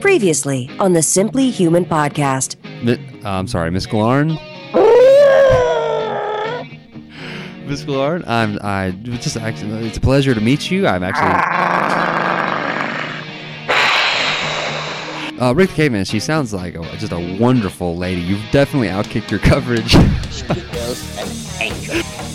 [0.00, 2.56] Previously on the Simply Human podcast.
[2.82, 4.38] Mi- uh, I'm sorry, Miss Glarn.
[7.66, 10.86] Miss Glarn, I'm I it's just actually it's a pleasure to meet you.
[10.86, 11.32] I'm actually
[15.40, 16.04] uh, Rick the Caveman.
[16.04, 18.20] She sounds like a, just a wonderful lady.
[18.20, 19.94] You've definitely outkicked your coverage.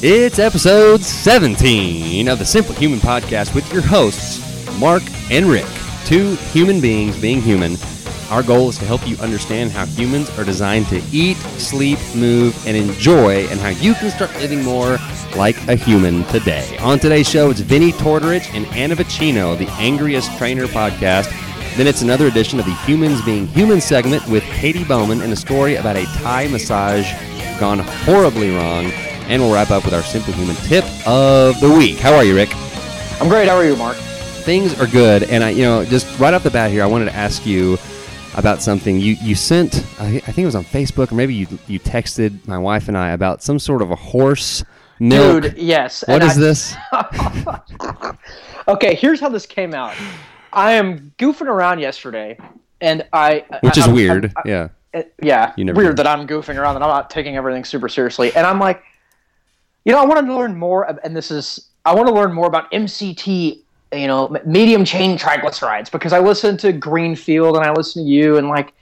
[0.03, 4.39] it's episode 17 of the Simply Human podcast with your hosts
[4.79, 5.65] Mark and Rick,
[6.11, 7.77] two human beings being human.
[8.29, 12.53] Our goal is to help you understand how humans are designed to eat, sleep, move,
[12.67, 14.99] and enjoy, and how you can start living more
[15.37, 16.77] like a human today.
[16.79, 21.29] On today's show, it's Vinnie Tortorich and Anna Vocino, the Angriest Trainer podcast.
[21.77, 25.37] Then it's another edition of the Humans Being Human segment with Katy Bowman and a
[25.37, 27.09] story about a Thai massage
[27.57, 28.87] gone horribly wrong.
[29.29, 31.99] And we'll wrap up with our Simply Human tip of the week.
[31.99, 32.53] How are you, Rick?
[33.21, 33.47] I'm great.
[33.47, 33.95] How are you, Mark?
[34.41, 37.05] Things are good and i you know just right off the bat here i wanted
[37.05, 37.77] to ask you
[38.37, 41.47] about something you you sent i, I think it was on facebook or maybe you
[41.67, 44.63] you texted my wife and i about some sort of a horse
[44.99, 46.03] milk Dude, yes.
[46.07, 46.75] what is I- this
[48.67, 49.93] Okay, here's how this came out.
[50.53, 52.37] I am goofing around yesterday,
[52.79, 53.43] and I.
[53.61, 56.03] which I- is weird yeah Uh, yeah, weird do.
[56.03, 58.33] that I'm goofing around and I'm not taking everything super seriously.
[58.35, 58.83] And I'm like,
[59.85, 62.45] you know, I want to learn more, and this is, I want to learn more
[62.45, 63.60] about MCT,
[63.93, 68.37] you know, medium chain triglycerides, because I listen to Greenfield and I listen to you,
[68.37, 68.73] and like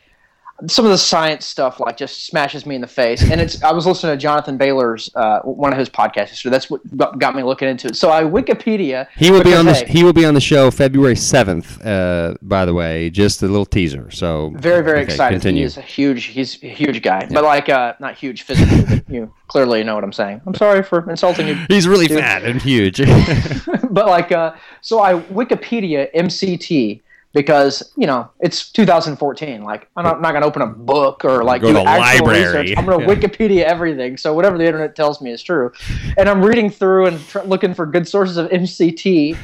[0.67, 3.21] some of the science stuff, like just smashes me in the face.
[3.21, 6.69] And it's, I was listening to Jonathan Bailor's, uh, one of his podcasts, so that's
[6.69, 7.95] what got me looking into it.
[7.95, 9.07] So I Wikipedia.
[9.17, 11.85] he will be because, on the hey, he will be on the show february 7th
[11.85, 15.35] uh by the way just a little teaser so very very okay, excited.
[15.35, 15.61] continue.
[15.61, 19.09] He is a huge he's a huge guy, but like uh, not huge physically, but
[19.09, 20.41] you clearly know what I'm saying.
[20.45, 22.19] I'm sorry for insulting you, he's really Dude.
[22.19, 22.97] fat and huge
[23.89, 27.01] but like uh, so I Wikipedia MCT
[27.33, 29.63] because you know it's 2014.
[29.63, 32.45] Like I'm not, not gonna open a book or like Go do to actual library.
[32.61, 32.77] research.
[32.77, 33.15] I'm gonna Yeah.
[33.15, 34.17] Wikipedia everything.
[34.17, 35.71] So whatever the internet tells me is true,
[36.17, 39.37] and I'm reading through and tr- looking for good sources of MCT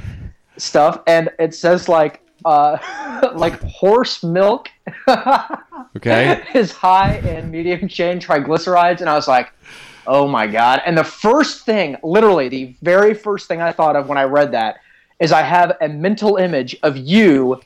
[0.57, 2.77] stuff, and it says like uh,
[3.35, 4.69] like horse milk.
[5.95, 9.51] okay is high in medium chain triglycerides, and I was like,
[10.07, 10.81] oh my god.
[10.85, 14.51] And the first thing, literally, the very first thing I thought of when I read
[14.51, 14.77] that
[15.19, 17.61] is I have a mental image of you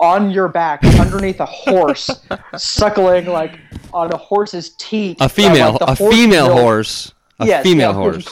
[0.00, 2.10] on your back underneath a horse,
[2.56, 3.58] suckling like
[3.92, 5.16] on a horse's teat.
[5.20, 7.94] a female like, a horse female milk- horse a Yes, female yeah.
[7.96, 8.28] horse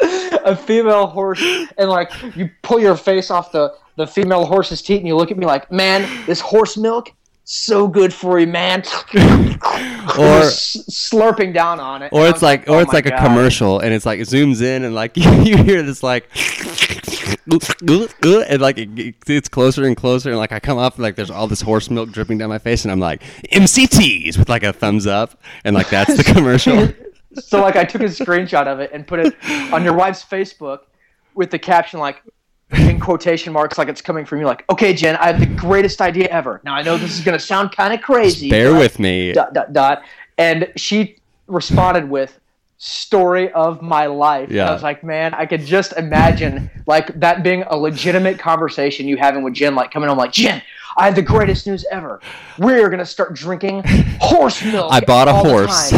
[0.44, 1.42] a female horse
[1.78, 5.30] and like you pull your face off the the female horse's teat and you look
[5.30, 7.12] at me like man this horse milk
[7.48, 8.82] so good for you man.
[10.06, 12.10] Or- slurping down on it.
[12.12, 14.62] or it's I'm like, or oh it's like a commercial, and it's like it zooms
[14.62, 16.28] in, and like you hear this like,
[18.50, 21.30] and like it gets closer and closer, and like I come up, and like there's
[21.30, 24.72] all this horse milk dripping down my face, and I'm like MCTs with like a
[24.72, 26.88] thumbs up, and like that's the commercial.
[27.34, 29.34] so like i took a screenshot of it and put it
[29.70, 30.78] on your wife's facebook
[31.34, 32.22] with the caption like
[32.72, 36.00] in quotation marks like it's coming from you like okay jen i have the greatest
[36.00, 38.80] idea ever now i know this is going to sound kind of crazy Bear but-
[38.80, 39.32] with me.
[39.32, 40.02] dot dot dot
[40.36, 41.16] and she
[41.46, 42.38] responded with
[42.78, 44.68] story of my life And Yeah.
[44.68, 49.16] i was like man i could just imagine like that being a legitimate conversation you
[49.16, 50.60] having with jen like coming home like jen
[50.98, 52.20] i have the greatest news ever
[52.58, 53.82] we're gonna start drinking
[54.20, 55.90] horse milk I bought a horse.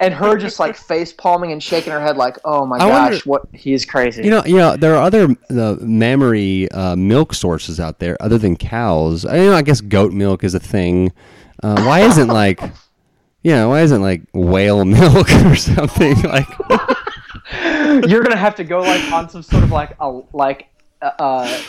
[0.00, 2.90] and her just like face palming and shaking her head like oh my I gosh
[2.90, 7.32] wonder- what he's crazy You know, you know, there are other uh, mammary uh, milk
[7.34, 9.24] sources out there other than cows.
[9.24, 11.12] I, you know, I guess goat milk is a thing.
[11.62, 12.60] Uh, why isn't like,
[13.42, 16.48] yeah, why isn't like whale milk or something like?
[18.08, 20.68] you're gonna have to go like on some sort of like a like
[21.02, 21.62] uh,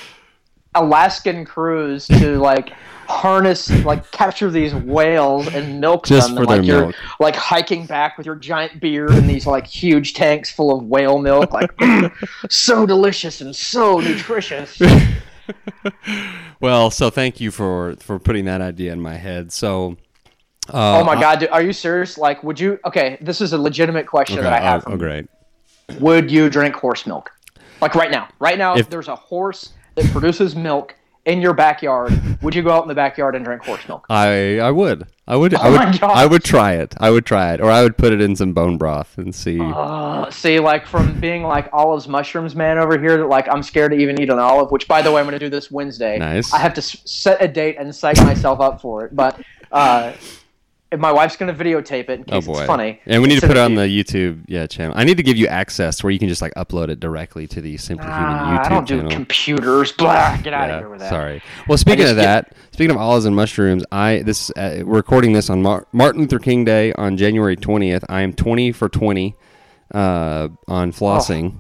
[0.76, 2.74] Alaskan cruise to like
[3.08, 6.96] harness like capture these whales and milk Just them for and like you're milk.
[7.20, 11.18] like hiking back with your giant beard and these like huge tanks full of whale
[11.18, 11.72] milk like
[12.52, 14.80] so delicious and so nutritious
[16.62, 19.52] Well, so thank you for for putting that idea in my head.
[19.52, 19.98] So,
[20.74, 23.58] uh, oh my god dude, are you serious like would you okay this is a
[23.58, 25.28] legitimate question Okay, that i have oh, oh, great.
[26.00, 27.32] would you drink horse milk
[27.82, 30.96] Like right now, right now, If- if there's a horse that produces milk
[31.26, 32.12] in your backyard,
[32.42, 34.06] would you go out in the backyard and drink horse milk?
[34.10, 35.06] I I would.
[35.28, 35.54] I would.
[35.54, 35.78] I Oh would.
[35.80, 36.18] my gosh.
[36.18, 36.96] I would try it.
[37.00, 39.60] I would try it, or I would put it in some bone broth and see.
[39.62, 43.92] Uh, see, like from being like Olive's mushrooms man over here, that like I'm scared
[43.92, 44.72] to even eat an olive.
[44.72, 46.18] Which, by the way, I'm going to do this Wednesday.
[46.18, 46.52] Nice.
[46.54, 49.16] I have to s- set a date and psych myself up for it.
[49.16, 49.40] But
[49.72, 50.14] uh,
[50.98, 52.58] my wife's going to videotape it in oh case boy!
[52.60, 53.00] it's funny.
[53.06, 54.94] And we need to put it on the YouTube yeah channel.
[54.98, 57.62] I need to give you access where you can just like upload it directly to
[57.62, 59.12] the Simply Human Ah, YouTube I don't do channel.
[59.12, 59.92] computers.
[59.92, 61.10] Blah, get out Yeah, of here with that.
[61.10, 61.42] Sorry.
[61.68, 65.34] Well, speaking of get- that, speaking of olives and mushrooms, I this uh, we're recording
[65.34, 68.04] this on Mar- Martin Luther King Day on January twentieth.
[68.10, 69.36] I am twenty for twenty
[69.94, 71.58] uh, on flossing.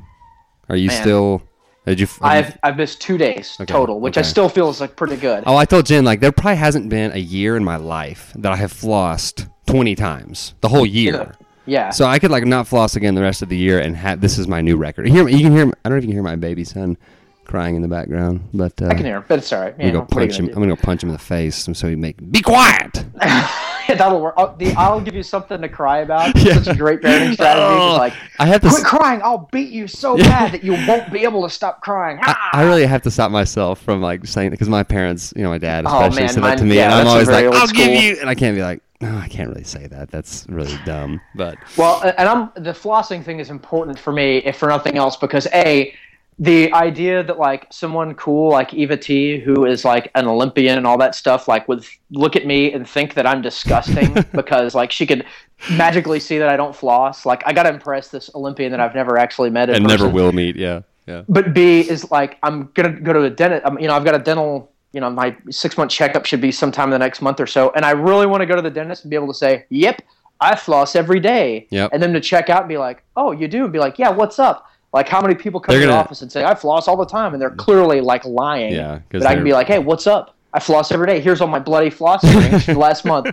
[0.69, 1.01] Are you Oh, Man.
[1.01, 1.41] still?
[1.85, 2.07] Did you?
[2.21, 5.43] I've I've missed two days Okay, total, which I still feel is like pretty good.
[5.47, 8.51] Oh, I told Jen like there probably hasn't been a year in my life that
[8.51, 11.35] I have flossed twenty times the whole year.
[11.65, 11.91] Yeah.
[11.91, 14.37] So I could like not floss again the rest of the year and have this
[14.37, 15.07] is my new record.
[15.07, 16.97] You hear you can hear I don't know if you can hear my baby son
[17.45, 19.73] crying in the background, but uh, I can hear him, but it's all right.
[19.73, 20.47] I'm gonna go what are you punch him.
[20.49, 23.05] I'm gonna go punch him in the face, so he make be quiet.
[23.97, 24.33] That'll work.
[24.37, 26.33] I'll, the, I'll give you something to cry about.
[26.39, 26.61] Yeah.
[26.61, 27.61] Such a great parenting strategy.
[27.81, 28.69] Oh, like, I have to.
[28.69, 29.21] quit s- crying.
[29.23, 32.17] I'll beat you so bad that you won't be able to stop crying.
[32.21, 35.49] I, I really have to stop myself from like saying because my parents, you know,
[35.49, 37.67] my dad Oh, especially man, said that to me, yeah, and I'm always like, "I'll
[37.67, 40.09] give you," and I can't be like, "No, I can't really say that.
[40.11, 44.55] That's really dumb." But Well, and I'm the flossing thing is important for me, if
[44.57, 45.93] for nothing else, because a
[46.39, 50.87] the idea that like someone cool like Eva T, who is like an Olympian and
[50.87, 54.89] all that stuff, like would look at me and think that I'm disgusting because like
[54.89, 55.25] she could
[55.71, 57.25] magically see that I don't floss.
[57.25, 60.55] Like I gotta impress this Olympian that I've never actually met and never will meet.
[60.55, 61.23] Yeah, yeah.
[61.27, 63.65] But B is like I'm gonna go to a dentist.
[63.65, 64.71] I'm, you know, I've got a dental.
[64.93, 67.71] You know, my six month checkup should be sometime in the next month or so,
[67.75, 70.01] and I really want to go to the dentist and be able to say, "Yep,
[70.39, 71.91] I floss every day." Yep.
[71.93, 74.09] And then to check out and be like, "Oh, you do?" And be like, "Yeah,
[74.09, 76.97] what's up?" Like, how many people come to the office and say, "I floss all
[76.97, 78.73] the time," and they're clearly like lying.
[78.73, 80.35] Yeah, But I can be like, "Hey, what's up?
[80.51, 81.19] I floss every day.
[81.19, 83.27] Here's all my bloody flossing rings from last month.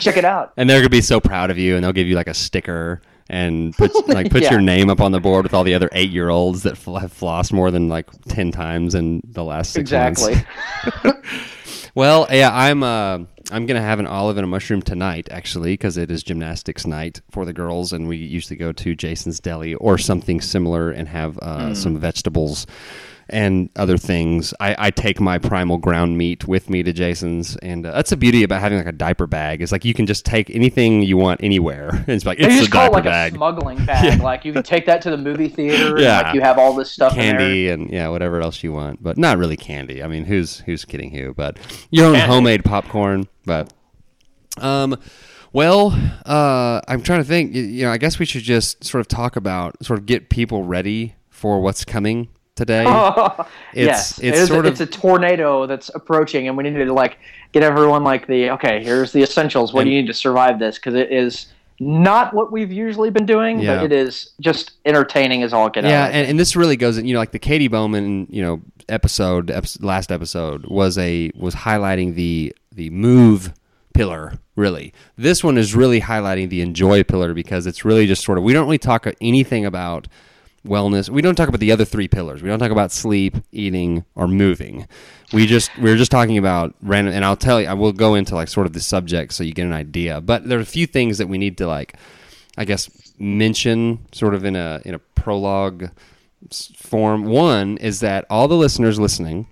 [0.00, 2.16] Check it out." And they're gonna be so proud of you, and they'll give you
[2.16, 4.52] like a sticker and put like put Yeah.
[4.52, 6.96] your name up on the board with all the other eight year olds that fl-
[6.96, 10.26] have flossed more than like ten times in the last six months.
[10.26, 11.12] Exactly.
[11.94, 13.20] Well, yeah, I'm uh,
[13.52, 17.20] I'm gonna have an olive and a mushroom tonight, actually, because it is gymnastics night
[17.30, 21.38] for the girls, and we usually go to Jason's Deli or something similar and have
[21.40, 21.74] uh, Hmm.
[21.74, 22.66] some vegetables
[23.28, 24.52] and other things.
[24.60, 28.16] I, I take my primal ground meat with me to Jason's, and uh, that's the
[28.16, 29.62] beauty about having like a diaper bag.
[29.62, 32.04] Is like you can just take anything you want anywhere.
[32.14, 33.32] It's like They it's just a call it like bag.
[33.32, 34.20] a smuggling bag.
[34.20, 35.98] Like you can take that to the movie theater.
[35.98, 36.18] Yeah.
[36.18, 37.38] And, like you have all this stuff in there.
[37.38, 40.84] candy and yeah whatever else you want but not really candy i mean who's who's
[40.84, 41.58] kidding who but
[41.90, 43.72] your own homemade popcorn but
[44.58, 44.96] um
[45.52, 45.92] well
[46.26, 49.36] uh i'm trying to think you know i guess we should just sort of talk
[49.36, 52.84] about sort of get people ready for what's coming today
[53.74, 56.92] yes, it's it is, sort it's of a tornado that's approaching, and we need to
[56.92, 57.18] like
[57.52, 58.82] get everyone like the okay.
[58.82, 59.72] Here's the essentials.
[59.72, 60.76] What do you need to survive this?
[60.76, 61.46] Because it is
[61.80, 63.76] not what we've usually been doing, Yeah.
[63.76, 66.12] but it is just entertaining as all get yeah out.
[66.12, 69.48] and, and this really goes in you know like the katy bowman you know episode
[69.48, 73.52] eps- last episode was a was highlighting the the move
[73.92, 78.38] pillar really this one is really highlighting the enjoy pillar because it's really just sort
[78.38, 80.06] of we don't really talk anything about
[80.66, 81.08] wellness.
[81.08, 82.42] We don't talk about the other three pillars.
[82.42, 84.86] We don't talk about sleep eating or moving.
[85.32, 88.34] We just we're just talking about random and i'll tell you i will go into
[88.34, 90.20] like sort of the subject so you get an idea.
[90.20, 91.96] But there are a few things that we need to like
[92.56, 95.90] I guess mention sort of in a in a prologue
[96.76, 97.24] form.
[97.24, 99.46] One is that all the listeners listening,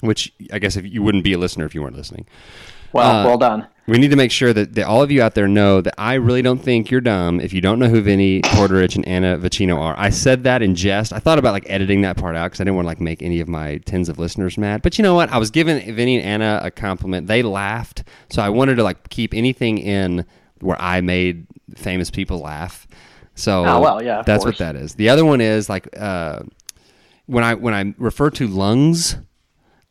[0.00, 2.26] which I guess if you wouldn't be a listener if you weren't listening,
[2.92, 3.66] well, uh, well done.
[3.86, 6.14] We need to make sure that, that all of you out there know that I
[6.14, 9.76] really don't think you're dumb if you don't know who Vinnie Tortorich and Anna Vocino
[9.78, 9.94] are.
[9.98, 11.12] I said that in jest.
[11.12, 13.22] I thought about like editing that part out because I didn't want to like make
[13.22, 14.80] any of my tens of listeners mad.
[14.80, 15.28] But you know what?
[15.30, 17.26] I was giving Vinnie and Anna a compliment.
[17.26, 20.24] They laughed, so I wanted to like keep anything in
[20.60, 22.86] where I made famous people laugh.
[23.34, 24.54] So Oh, well, yeah, that's course.
[24.54, 24.94] what that is.
[24.94, 26.40] The other one is like uh,
[27.26, 29.16] when I when I refer to lungs.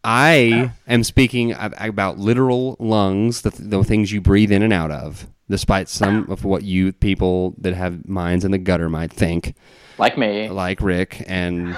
[0.03, 5.27] I am speaking about literal lungs, the, the things you breathe in and out of,
[5.49, 9.55] despite some of what you people that have minds in the gutter might think,
[9.97, 10.49] Like me.
[10.49, 11.77] like Rick and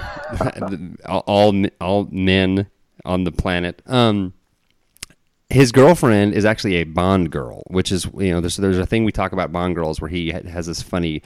[1.06, 2.66] all, all all men
[3.04, 3.80] on the planet.
[3.86, 4.32] Um,
[5.48, 9.04] his girlfriend is actually a Bond girl, which is you know there's there's a thing
[9.04, 11.22] we talk about Bond girls where he has this funny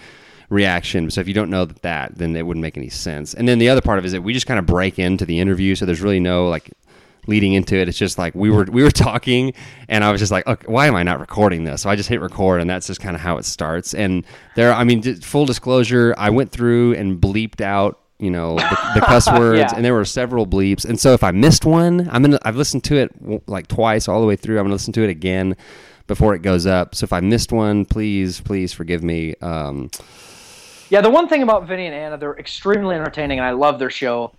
[0.51, 1.11] reaction.
[1.11, 3.33] So if you don't know that, that then it wouldn't make any sense.
[3.35, 5.25] And then the other part of it is that we just kind of break into
[5.25, 6.71] the interview, so there's really no like
[7.27, 7.89] leading into it.
[7.89, 9.53] It's just like we were we were talking,
[9.89, 11.83] and I was just like, okay, why am I not recording this?
[11.83, 13.95] So I just hit record, and that's just kind of how it starts.
[13.95, 14.25] And
[14.57, 19.01] there, I mean, full disclosure, I went through and bleeped out you know the, the
[19.01, 19.73] cuss words, Yeah.
[19.75, 20.85] and there were several bleeps.
[20.85, 24.21] And so if I missed one, I'm gonna I've listened to it like twice all
[24.21, 24.59] the way through.
[24.59, 25.57] I'm gonna listen to it again
[26.07, 26.95] before it goes up.
[26.95, 29.37] So if I missed one, please please forgive me.
[29.41, 29.91] Um,
[30.91, 33.91] Yeah, the one thing about Vinnie and Anna, they're extremely entertaining, and I love their
[33.91, 34.33] show,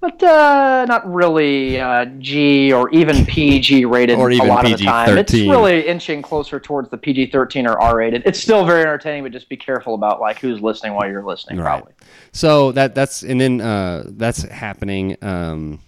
[0.00, 4.78] but uh, not really uh, G or even PG rated Or even a lot of
[4.78, 5.18] the time.
[5.18, 5.50] It's PG-13.
[5.50, 8.22] really inching closer towards the PG thirteen or R rated.
[8.24, 11.58] It's still very entertaining, but just be careful about like who's listening while you're listening.
[11.58, 11.78] Right.
[11.78, 11.94] Probably.
[12.32, 15.80] So that that's and then uh, that's happening, um,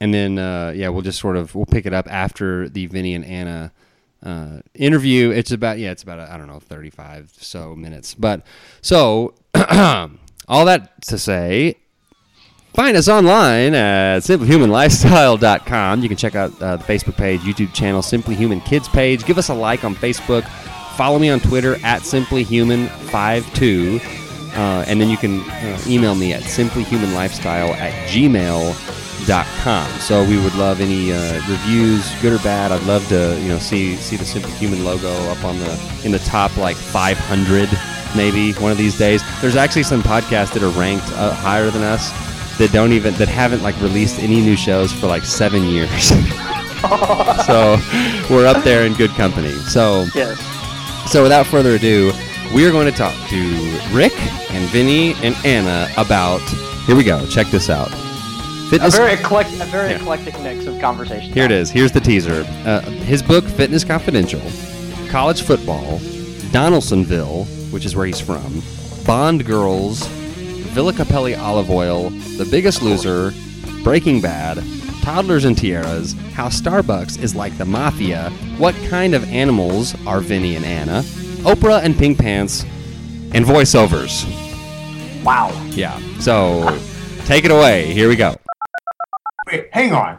[0.00, 3.14] and then uh, yeah, we'll just sort of we'll pick it up after the Vinnie
[3.14, 3.72] and Anna
[4.22, 5.30] uh, interview.
[5.30, 8.14] It's about yeah, it's about I don't know thirty five so minutes.
[8.14, 8.44] But
[8.80, 9.34] so
[10.48, 11.76] all that to say.
[12.78, 16.00] Find us online at simplyhumanlifestyle.com.
[16.00, 19.24] You can check out uh, the Facebook page, YouTube channel, Simply Human Kids page.
[19.24, 20.48] Give us a like on Facebook.
[20.96, 23.98] Follow me on Twitter at simplyhuman52.
[24.56, 29.90] Uh, and then you can uh, email me at simplyhumanlifestyle at gmail.com.
[29.98, 32.70] So we would love any uh, reviews, good or bad.
[32.70, 36.12] I'd love to, you know, see see the Simply Human logo up on the in
[36.12, 37.68] the top like 500
[38.16, 39.20] maybe one of these days.
[39.40, 42.12] There's actually some podcasts that are ranked uh, higher than us
[42.58, 46.08] that don't even that haven't like released any new shows for like seven years.
[47.46, 47.76] so
[48.30, 49.52] we're up there in good company.
[49.68, 50.38] So Yes.
[51.10, 52.12] so without further ado,
[52.54, 54.12] we are going to talk to Rick
[54.52, 56.40] and Vinnie and Anna about.
[56.86, 57.26] Here we go.
[57.26, 57.90] Check this out.
[58.72, 59.96] A very eclectic, a very Yeah.
[59.96, 61.32] eclectic mix of conversation.
[61.32, 61.70] Here it is.
[61.70, 62.46] Here's the teaser.
[62.66, 64.42] Uh, his book, Fitness Confidential,
[65.08, 66.00] college football,
[66.52, 68.62] Donaldsonville, which is where he's from,
[69.06, 70.06] Bond Girls,
[70.78, 73.32] Villa Capelli Olive Oil, The Biggest Loser,
[73.82, 74.58] Breaking Bad,
[75.02, 80.54] Toddlers and Tiaras, How Starbucks is like the Mafia, What Kind of Animals Are Vinnie
[80.54, 81.02] and Anna,
[81.42, 82.62] Oprah and Pink Pants,
[83.32, 84.24] and voiceovers.
[85.24, 85.50] Wow.
[85.70, 85.98] Yeah.
[86.20, 86.78] So
[87.24, 87.92] take it away.
[87.92, 88.36] Here we go.
[89.50, 90.18] Wait, hang on.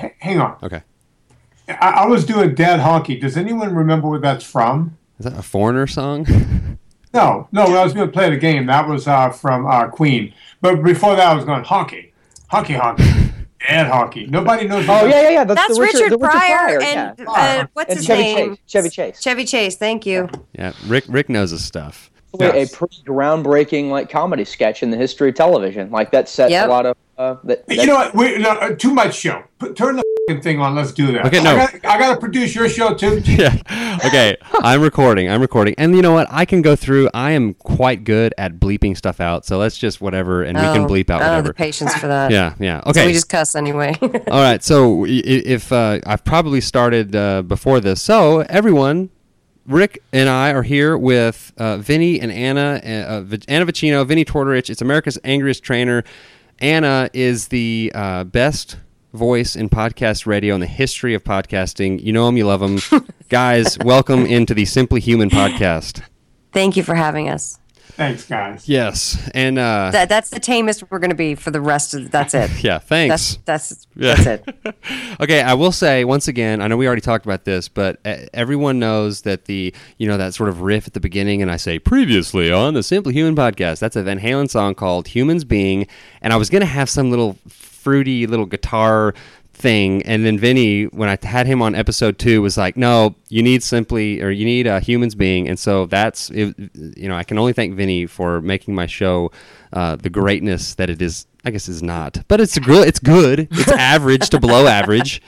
[0.00, 0.58] H- hang on.
[0.62, 0.82] Okay.
[1.68, 3.20] I, I was doing Dead Honky.
[3.20, 4.96] Does anyone remember where that's from?
[5.18, 6.77] Is that a foreigner song?
[7.14, 7.64] No, no.
[7.64, 10.34] When I was going to play the game, that was uh, from uh, Queen.
[10.60, 12.10] But before that, I was going honky,
[12.50, 13.32] honky, honky,
[13.68, 14.28] and Honky.
[14.28, 14.86] Nobody knows.
[14.88, 15.44] Oh yeah, yeah, yeah.
[15.44, 17.14] That's, That's the Richard, Richard, the Richard Pryor, yeah.
[17.18, 18.56] and uh, what's And his Chevy name?
[18.56, 18.60] Chase.
[18.66, 19.20] Chevy Chase.
[19.22, 19.76] Chevy Chase.
[19.76, 20.28] Thank you.
[20.52, 20.72] yeah.
[20.86, 22.10] Rick Rick knows his stuff.
[22.38, 22.72] Yes.
[22.72, 25.90] a pretty groundbreaking like comedy sketch in the history of television.
[25.90, 26.66] Like that set Yep.
[26.66, 27.64] a lot of uh, that.
[27.68, 28.14] You know what?
[28.14, 29.42] We, no, uh, too much show.
[29.58, 30.74] Put, turn the fing thing on.
[30.74, 31.26] Let's do that.
[31.26, 31.56] Okay, no.
[31.56, 33.18] I got, I got to produce your show too.
[33.24, 33.56] yeah.
[34.04, 34.36] Okay.
[34.60, 35.28] I'm recording.
[35.30, 35.74] I'm recording.
[35.78, 36.26] And you know what?
[36.30, 37.08] I can go through.
[37.14, 39.44] I am quite good at bleeping stuff out.
[39.46, 41.48] So let's just whatever, and we can Oh, bleep out I don't have whatever.
[41.48, 42.30] the patience for that.
[42.30, 42.54] Yeah.
[42.60, 42.80] Yeah.
[42.84, 43.06] So Okay.
[43.06, 43.94] we just cuss anyway.
[44.02, 44.62] All right.
[44.62, 49.10] So i- i- if uh, I've probably started uh, before this, so everyone.
[49.66, 54.24] Rick and I are here with uh, Vinnie and Anna, uh, V- Anna Vocino, Vinnie
[54.24, 54.70] Tortorich.
[54.70, 56.04] It's America's Angriest Trainer.
[56.58, 58.78] Anna is the uh, best
[59.12, 62.02] voice in podcast radio in the history of podcasting.
[62.02, 62.78] You know him, you love him.
[63.28, 66.02] Guys, welcome into the Simply Human podcast.
[66.52, 67.58] Thank you for having us.
[67.92, 68.68] Thanks, guys.
[68.68, 69.28] Yes.
[69.34, 72.12] And uh, That that's the tamest we're going to be for the rest of.
[72.12, 72.48] That's it.
[72.62, 73.38] yeah, thanks.
[73.44, 74.14] That's that's Yeah.
[74.14, 74.76] that's it.
[75.20, 78.18] okay, I will say once again, I know we already talked about this, but uh,
[78.32, 81.56] everyone knows that the you know that sort of riff at the beginning, and I
[81.56, 83.80] say previously on the Simply Human podcast.
[83.80, 85.88] That's a Van Halen song called "Humans Being,"
[86.22, 87.36] and I was gonna have some little
[87.88, 89.14] fruity little guitar
[89.54, 93.42] thing, and then Vinnie, when I had him on episode two, was like, "No, you
[93.42, 97.24] need simply or you need a humans being," and so that's it, you know I
[97.24, 99.32] can only thank Vinnie for making my show
[99.72, 101.26] uh, the greatness that it is.
[101.46, 102.86] I guess is not, but it's good.
[102.86, 103.48] It's good.
[103.50, 105.22] It's average to below average.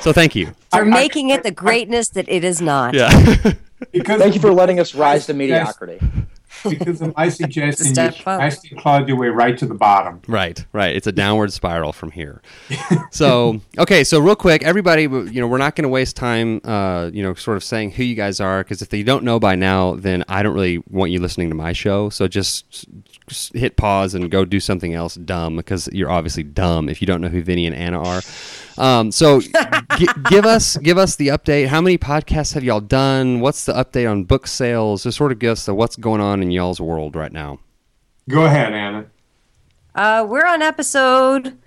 [0.00, 0.52] So thank you.
[0.70, 2.94] For making it the greatness that it is not.
[2.94, 3.54] Yeah.
[3.92, 6.00] Because Thank you for letting us rise to mediocrity.
[6.68, 8.40] Because of my suggestion, you Step should up.
[8.40, 10.20] nicely clawed your way right to the bottom.
[10.28, 10.64] right.
[10.72, 10.94] Right.
[10.94, 12.42] It's a downward spiral from here.
[13.12, 14.04] So okay.
[14.04, 17.34] So real quick, everybody, you know, we're not going to waste time, uh, you know,
[17.34, 20.24] sort of saying who you guys are, because if they don't know by now, then
[20.28, 22.10] I don't really want you listening to my show.
[22.10, 22.86] So just,
[23.26, 27.06] just hit pause and go do something else dumb, because you're obviously dumb if you
[27.06, 28.22] don't know who Vinnie and Anna are.
[28.80, 31.66] Um, so gi- give us give us the update.
[31.66, 33.40] How many podcasts have y'all done?
[33.40, 35.02] What's the update on book sales?
[35.02, 37.58] Just sort of give us the what's going on in y'all's world right now.
[38.28, 39.06] Go ahead, Anna.
[39.94, 41.58] Uh, we're on episode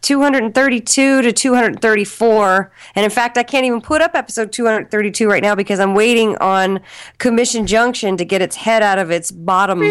[0.00, 2.72] 232 to 234.
[2.94, 6.36] And in fact, I can't even put up episode 232 right now because I'm waiting
[6.38, 6.80] on
[7.18, 9.82] Commission Junction to get its head out of its bottom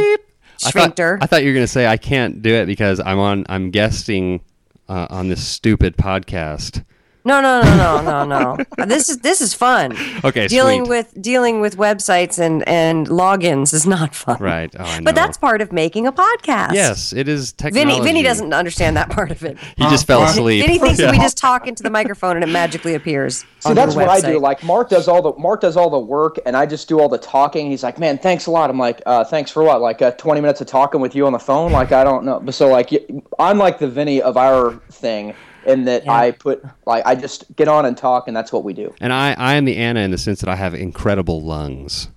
[0.66, 1.00] I thought.
[1.00, 3.70] I thought you were going to say I can't do it because I'm on I'm
[3.70, 4.42] guesting
[4.90, 6.84] uh, on this stupid podcast.
[7.28, 8.86] No, no, no, no, no, no.
[8.86, 9.96] this is this is fun.
[10.24, 10.90] Okay, dealing sweet.
[10.90, 14.38] with dealing with websites and and logins is not fun.
[14.40, 14.74] Right.
[14.80, 15.04] Oh, I know.
[15.04, 16.74] But that's part of making a podcast.
[16.74, 17.92] yes, it is technology.
[17.96, 19.58] Vinnie, Vinnie doesn't understand that part of it.
[19.76, 20.66] He just fell Uh, asleep.
[20.66, 21.08] Vinnie thinks Yeah.
[21.08, 23.44] that we just talk into the microphone and it magically appears.
[23.60, 24.40] See, that's what I do.
[24.40, 27.10] Like Mark does all the Mark does all the work, and I just do all
[27.10, 27.70] the talking.
[27.70, 29.82] He's like, "Man, thanks a lot." I'm like, uh, "Thanks for what?
[29.82, 31.72] Like uh, 20 minutes of talking with you on the phone?
[31.74, 33.06] Like I don't know." But so like, y-
[33.40, 35.34] I'm like the Vinnie of our thing,
[35.68, 38.74] in that I put like I just get on and talk, and that's what we
[38.74, 38.94] do.
[39.02, 42.10] And I, I am the Anna in the sense that I have incredible lungs.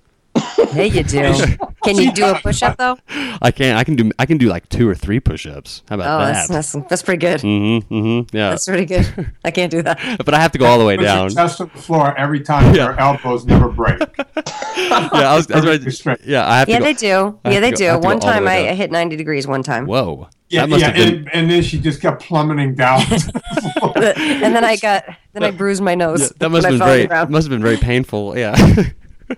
[0.71, 1.35] Hey, you do.
[1.83, 2.97] Can you do a push up though?
[3.43, 5.83] I can I can do I can do like two or three push-ups.
[5.89, 6.55] How Oh, about that's, that?
[6.55, 7.41] that's that's pretty good.
[7.41, 8.51] Mm-hmm, mm-hmm, yeah.
[8.51, 9.33] That's pretty good.
[9.45, 9.99] I can't do that.
[10.25, 11.31] but I have to go all the way Puts your down.
[11.31, 12.85] chest on the floor every time Yeah.
[12.85, 13.99] your elbows never break.
[13.99, 14.05] yeah,
[14.37, 16.19] I was, I was Perfectly ready- straight.
[16.25, 16.85] yeah, I have to Yeah, go.
[16.85, 17.39] they do.
[17.45, 17.85] I Yeah, they go- do.
[17.87, 18.69] have to go One time I.
[18.69, 19.87] I hit 90 degrees one time.
[19.87, 20.29] Whoa.
[20.51, 23.01] Yeah, that must yeah, have been and, and then she just kept plummeting down.
[23.95, 26.21] and then I got then I bruised my nose.
[26.21, 28.37] Yeah, that must have been I very must have been very painful.
[28.37, 28.85] Yeah.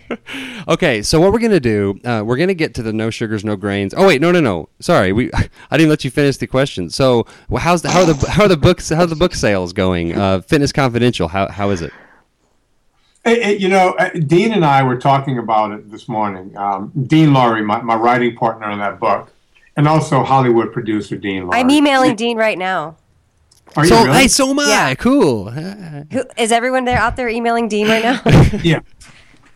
[0.69, 2.01] okay, so what we're gonna do?
[2.03, 3.93] Uh, we're gonna get to the no sugars, no grains.
[3.95, 4.71] Oh wait, no, no, no.
[4.81, 6.89] Sorry, we I didn't let you finish the question.
[6.89, 9.35] So, well, how's the how are the how are the books how are the book
[9.35, 10.17] sales going?
[10.17, 11.29] Uh, Fitness Confidential.
[11.29, 11.93] How how is it?
[13.25, 16.57] It- it- you know, uh, Dean and I were talking about it this morning.
[16.57, 19.31] Um, Dean Lorey, my, my writing partner on that book,
[19.77, 21.59] and also Hollywood producer Dean Lorey.
[21.59, 22.97] I'm emailing Dean right now.
[23.77, 24.13] Are you really?
[24.13, 24.69] hey, so am I.
[24.69, 24.95] Yeah.
[24.95, 25.51] Cool.
[25.51, 28.23] Who, is everyone there out there emailing Dean right now?
[28.63, 28.81] Yeah.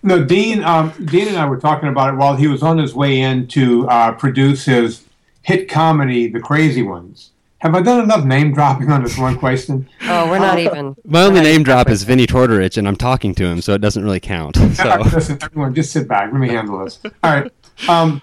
[0.03, 0.63] No, Dean.
[0.63, 3.49] Um, Dean and I were talking about it while he was on his way in
[3.49, 5.05] to uh, produce his
[5.43, 7.33] hit comedy, The Crazy Ones.
[7.59, 9.89] Have I done enough name dropping on this one question?
[10.03, 10.95] oh, we're not even.
[11.05, 14.05] My only name drop is Vinnie Tortorich, and I'm talking to him, so it doesn't
[14.05, 14.57] really count.
[14.57, 16.31] So Listen, everyone, just sit back.
[16.33, 17.01] Let me handle this.
[17.05, 17.51] All right.
[17.89, 18.23] Um,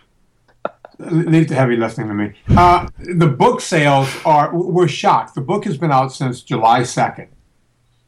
[1.00, 2.34] leave the heavy lifting to me.
[2.50, 5.36] Uh, the book sales are, we're shocked.
[5.36, 7.28] The book has been out since July 2nd.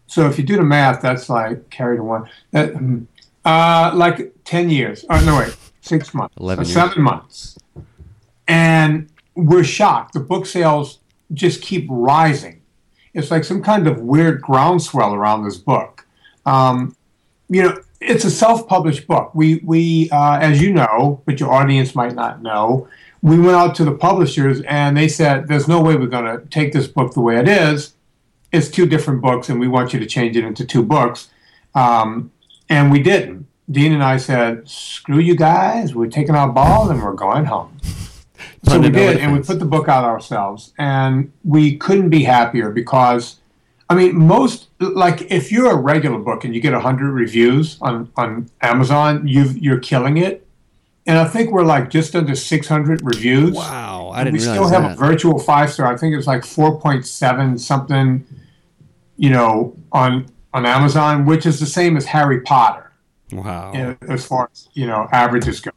[0.07, 2.29] So if you do the math, that's like carry the one.
[2.51, 3.07] That, mm,
[3.43, 5.05] uh, like 10 years.
[5.09, 5.55] Oh, no, wait.
[5.81, 6.35] Six months.
[6.37, 6.73] 11 years.
[6.73, 7.57] Seven months.
[8.47, 10.13] And we're shocked.
[10.13, 10.99] The book sales
[11.33, 12.61] just keep rising.
[13.13, 16.05] It's like some kind of weird groundswell around this book.
[16.45, 16.95] Um,
[17.49, 19.33] you know, it's a self-published book.
[19.33, 22.87] We we uh, as you know, but your audience might not know.
[23.21, 26.45] We went out to the publishers and they said, "There's no way we're going to
[26.47, 27.93] take this book the way it is.
[28.51, 31.29] It's two different books, and we want you to change it into two books."
[31.73, 32.31] Um,
[32.69, 33.47] and we didn't.
[33.69, 35.95] Dean and I said, "Screw you guys.
[35.95, 37.77] We're taking our ball and we're going home."
[38.63, 42.71] so we did, and we put the book out ourselves, and we couldn't be happier
[42.71, 43.39] because,
[43.89, 48.11] I mean, most like if you're a regular book and you get hundred reviews on
[48.15, 50.47] on Amazon, you you're killing it,
[51.05, 53.55] and I think we're like just under six hundred reviews.
[53.55, 54.93] wow, I didn't we still have that.
[54.93, 55.91] a virtual five star.
[55.91, 58.25] I think it was like four point seven something,
[59.17, 62.85] you know, on on Amazon, which is the same as Harry Potter
[63.31, 63.71] wow.
[63.73, 65.71] you know, as far as you know averages go.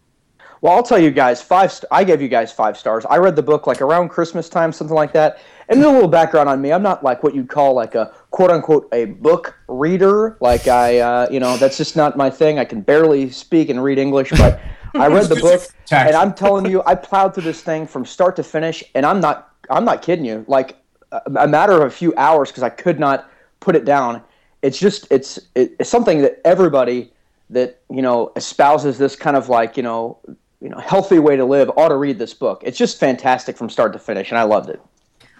[0.60, 1.72] Well, I'll tell you guys, five.
[1.72, 3.04] St- I gave you guys five stars.
[3.06, 5.38] I read the book like around Christmas time, something like that.
[5.68, 8.12] And then a little background on me: I'm not like what you'd call like a
[8.30, 10.36] quote unquote a book reader.
[10.40, 12.58] Like I, uh, you know, that's just not my thing.
[12.58, 14.60] I can barely speak and read English, but
[14.94, 18.36] I read the book, and I'm telling you, I plowed through this thing from start
[18.36, 20.44] to finish, and I'm not, I'm not kidding you.
[20.48, 20.76] Like
[21.12, 24.22] a, a matter of a few hours because I could not put it down.
[24.62, 27.12] It's just, it's, it, it's something that everybody
[27.50, 30.18] that you know espouses this kind of like you know
[30.60, 32.62] you know healthy way to live ought to read this book.
[32.64, 34.80] It's just fantastic from start to finish, and I loved it.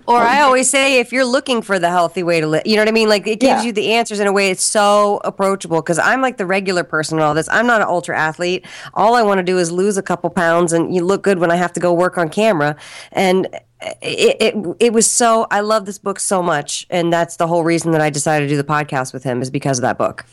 [0.09, 2.81] Or I always say, if you're looking for the healthy way to live, you know
[2.83, 3.11] what I mean?
[3.11, 3.67] Like it gives Yeah.
[3.67, 5.83] you the answers in a way it's so approachable.
[5.83, 7.47] Because I'm like the regular person in all this.
[7.51, 8.65] I'm not an ultra athlete.
[8.95, 11.51] All I want to do is lose a couple pounds and you look good when
[11.51, 12.75] I have to go work on camera.
[13.13, 13.49] And
[14.01, 15.47] it, it it was so.
[15.51, 18.49] I love this book so much, and that's the whole reason that I decided to
[18.49, 20.25] do the podcast with him is because of that book.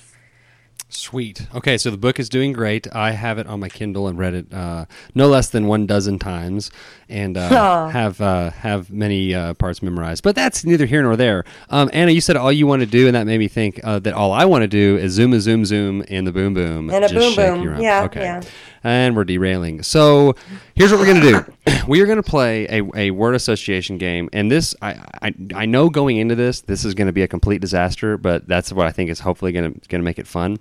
[0.96, 1.48] Sweet.
[1.54, 2.88] Okay, so the book is doing great.
[2.96, 6.18] I have it on my Kindle and read it uh, no less than one dozen
[6.20, 6.72] times,
[7.10, 7.90] and uh, Aw.
[7.90, 10.24] have uh, have many uh, parts memorized.
[10.24, 11.44] But that's neither here nor there.
[11.70, 14.00] Um, Anna, you said all you want to do, and that made me think uh,
[14.00, 16.90] that all I want to do is zoom a zoom zoom in the boom boom
[16.90, 17.82] And a Just boom boom.
[17.82, 18.22] Yeah, Okay.
[18.22, 18.42] yeah.
[18.84, 19.84] And we're derailing.
[19.84, 20.36] So
[20.76, 21.74] here's what we're gonna do.
[21.88, 25.90] we are gonna play a, a word association game, and this I, I I know
[25.90, 29.10] going into this this is gonna be a complete disaster, but that's what I think
[29.10, 30.58] is hopefully gonna gonna make it fun.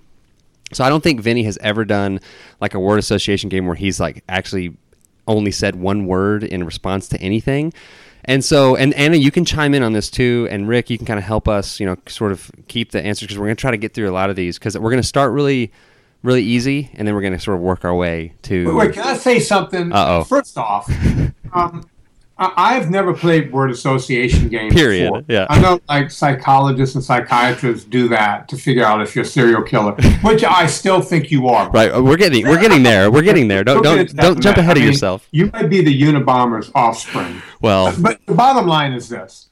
[0.75, 2.19] So I don't think Vinnie has ever done
[2.59, 4.77] like a word association game where he's like actually
[5.27, 7.73] only said one word in response to anything.
[8.25, 11.05] And so, and Anna, you can chime in on this too, and Rick, you can
[11.05, 13.61] kind of help us, you know, sort of keep the answers because we're going to
[13.61, 15.71] try to get through a lot of these because we're going to start really,
[16.23, 18.65] really easy, and then we're going to sort of work our way to.
[18.65, 19.93] Wait, wait, can I say something?
[19.93, 20.23] Uh-oh.
[20.23, 20.89] First off,
[21.53, 21.87] um,
[22.37, 24.73] I've never played word association games.
[24.73, 25.23] Period, before.
[25.29, 25.47] yeah.
[25.49, 29.61] I know like psychologists and psychiatrists do that to figure out if you're a serial
[29.61, 31.69] killer, which I still think you are.
[31.71, 33.09] Right, uh, we're getting we're getting there.
[33.09, 33.63] We're getting there.
[33.63, 35.27] Don't don't don't jump ahead I of mean, yourself.
[35.31, 37.41] You might be the Unabomber's offspring.
[37.61, 39.49] Well, But the bottom line is this.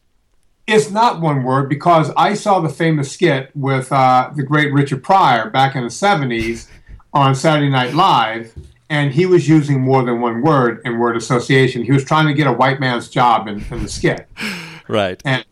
[0.68, 5.04] It's not one word because I saw the famous skit with uh, the great Richard
[5.04, 6.70] Pryor back in the 70s
[7.14, 8.54] on Saturday Night Live,
[8.94, 11.84] and he was using more than one word in word association.
[11.84, 14.28] He was trying to get a white man's job in, in the skit.
[14.88, 15.20] right.
[15.26, 15.44] And,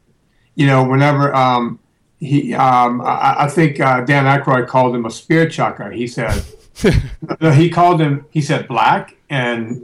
[0.53, 1.79] you know, whenever um,
[2.19, 6.43] he, um, I, I think uh, Dan Aykroyd called him a spear chucker, he said,
[7.55, 9.83] he called him, he said black, and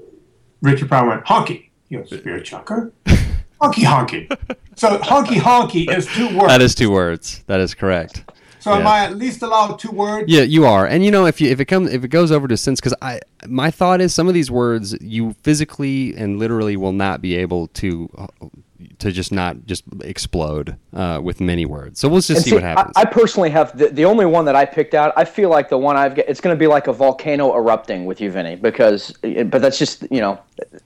[0.61, 1.69] Richard Pryor went, honky.
[1.89, 2.93] You know, spear chucker?
[3.59, 4.57] honky honky.
[4.75, 6.49] So honky honky is two words.
[6.49, 7.43] That is two words.
[7.47, 8.23] That is correct.
[8.67, 8.87] So am.
[8.87, 10.31] I at least allowed two words?
[10.31, 10.85] Yeah, you are.
[10.85, 12.95] And you know, if you if it comes if it goes over to sense, because
[13.01, 17.35] I my thought is some of these words you physically and literally will not be
[17.35, 18.27] able to uh,
[18.99, 21.99] to just not just explode uh, with many words.
[21.99, 22.93] So we'll just And see, what happens.
[22.95, 25.13] I, I personally have the, the only one that I picked out.
[25.15, 28.05] I feel like the one I've got, it's going to be like a volcano erupting
[28.05, 30.39] with you, Vinnie, because, but that's just, you know,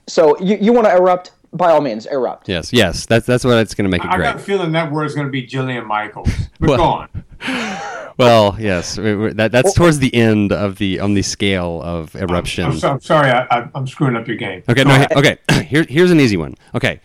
[0.06, 2.48] so you, you want to erupt, by all means, erupt.
[2.48, 4.24] yes, yes, that's that's what it's going to make it I great.
[4.26, 6.30] got a feeling that word is going to be Jillian Michaels.
[6.60, 7.24] But Well- go on.
[8.18, 12.14] Well, yes, we- we- that, that's towards the end of the on the scale of
[12.14, 12.66] eruption.
[12.66, 14.62] I'm, so, I'm sorry, I, I, I'm screwing up your game.
[14.68, 15.12] Okay, Go no, ahead.
[15.16, 15.38] okay.
[15.64, 16.54] Here, here's an easy one.
[16.74, 17.00] Okay,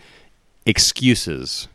[0.65, 1.69] excuses.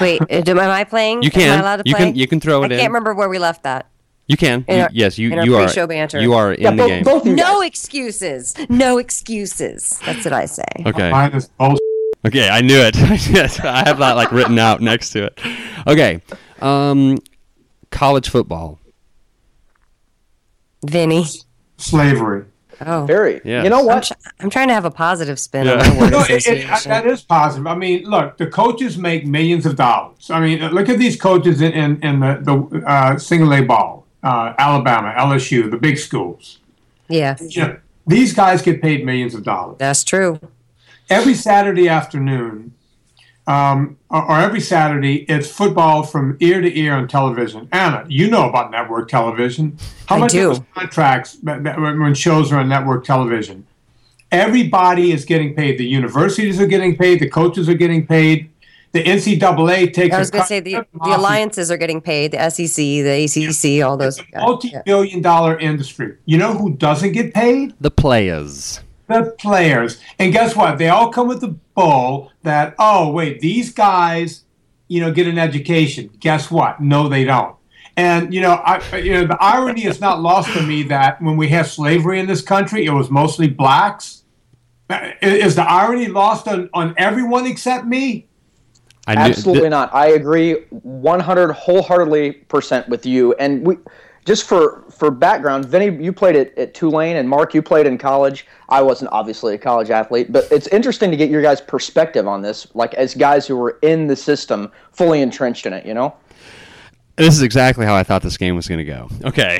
[0.00, 1.22] Wait, uh, am I playing?
[1.22, 1.42] You can.
[1.50, 2.06] Am I allowed to You play?
[2.06, 2.72] can- you can throw it I in.
[2.72, 3.86] I can't remember where we left that.
[4.26, 4.64] You can.
[4.68, 5.64] In You- our- yes, you you are.
[5.66, 6.20] pre-show banter.
[6.20, 7.04] You are in Yeah, the both, game.
[7.04, 7.66] both No guys.
[7.68, 8.54] excuses.
[8.70, 10.00] No excuses.
[10.06, 10.64] That's what I say.
[10.86, 11.10] Okay.
[11.10, 11.78] Mine is bullshit.
[12.26, 12.96] Okay, I knew it.
[13.30, 15.38] yes, I have that like written out next to it.
[15.86, 16.22] Okay,
[16.62, 17.18] um,
[17.90, 18.78] college football.
[20.86, 21.26] Vinnie.
[21.76, 22.44] slavery.
[22.84, 23.04] Oh.
[23.06, 23.40] Very.
[23.44, 23.64] Yes.
[23.64, 24.02] You know I'm, what?
[24.04, 25.88] tr- I'm trying to have a positive spin on Yeah.
[25.94, 26.90] my word No, it, it, association.
[26.90, 27.66] that is positive.
[27.66, 30.28] I mean, look, the coaches make millions of dollars.
[30.30, 34.03] I mean, look at these coaches in, in, in the, the uh, single A ball,
[34.24, 36.58] uh, Alabama, LSU, the big schools.
[37.08, 39.76] yeah, You know, these guys get paid millions of dollars.
[39.78, 40.40] that's true.
[41.10, 42.72] Every Saturday afternoon,
[43.46, 47.68] um, or, or every Saturday, it's football from ear to ear on television.
[47.72, 49.76] Anna, you know about network television.
[50.06, 50.64] How I much do.
[50.74, 53.66] contracts that- that- when when shows are on network television?
[54.32, 55.78] Everybody is getting paid.
[55.78, 57.20] The universities are getting paid.
[57.20, 58.50] The coaches are getting paid.
[58.94, 60.14] The NCAA takes.
[60.14, 62.30] I was going to say the, the alliances are getting paid.
[62.30, 64.20] The SEC, the ACC, all those.
[64.20, 66.16] It's a multi-billion dollar industry.
[66.26, 67.74] You know who doesn't get paid?
[67.80, 68.80] The players.
[69.08, 70.00] the players.
[70.20, 70.78] And guess what?
[70.78, 74.44] They all come with the bull that, oh, wait, these guys,
[74.86, 76.10] you know, get an education.
[76.20, 76.80] Guess what?
[76.80, 77.56] No, they don't.
[77.96, 81.36] And you know, I, you know, the irony is not lost to me that when
[81.36, 84.22] we have slavery in this country, it was mostly blacks.
[85.20, 88.28] Is the irony lost on, on everyone except me?
[89.06, 89.94] I knew, Absolutely th- not.
[89.94, 93.34] I agree 100 wholeheartedly percent with you.
[93.34, 93.76] And we
[94.24, 97.98] just for for background, Vinnie, you played at, at Tulane, and Mark, you played in
[97.98, 98.46] college.
[98.68, 102.40] I wasn't obviously a college athlete, but it's interesting to get your guys' perspective on
[102.40, 105.84] this, like as guys who were in the system, fully entrenched in it.
[105.84, 106.14] You know,
[107.16, 109.08] This is exactly how I thought this game was going to go.
[109.24, 109.58] Okay.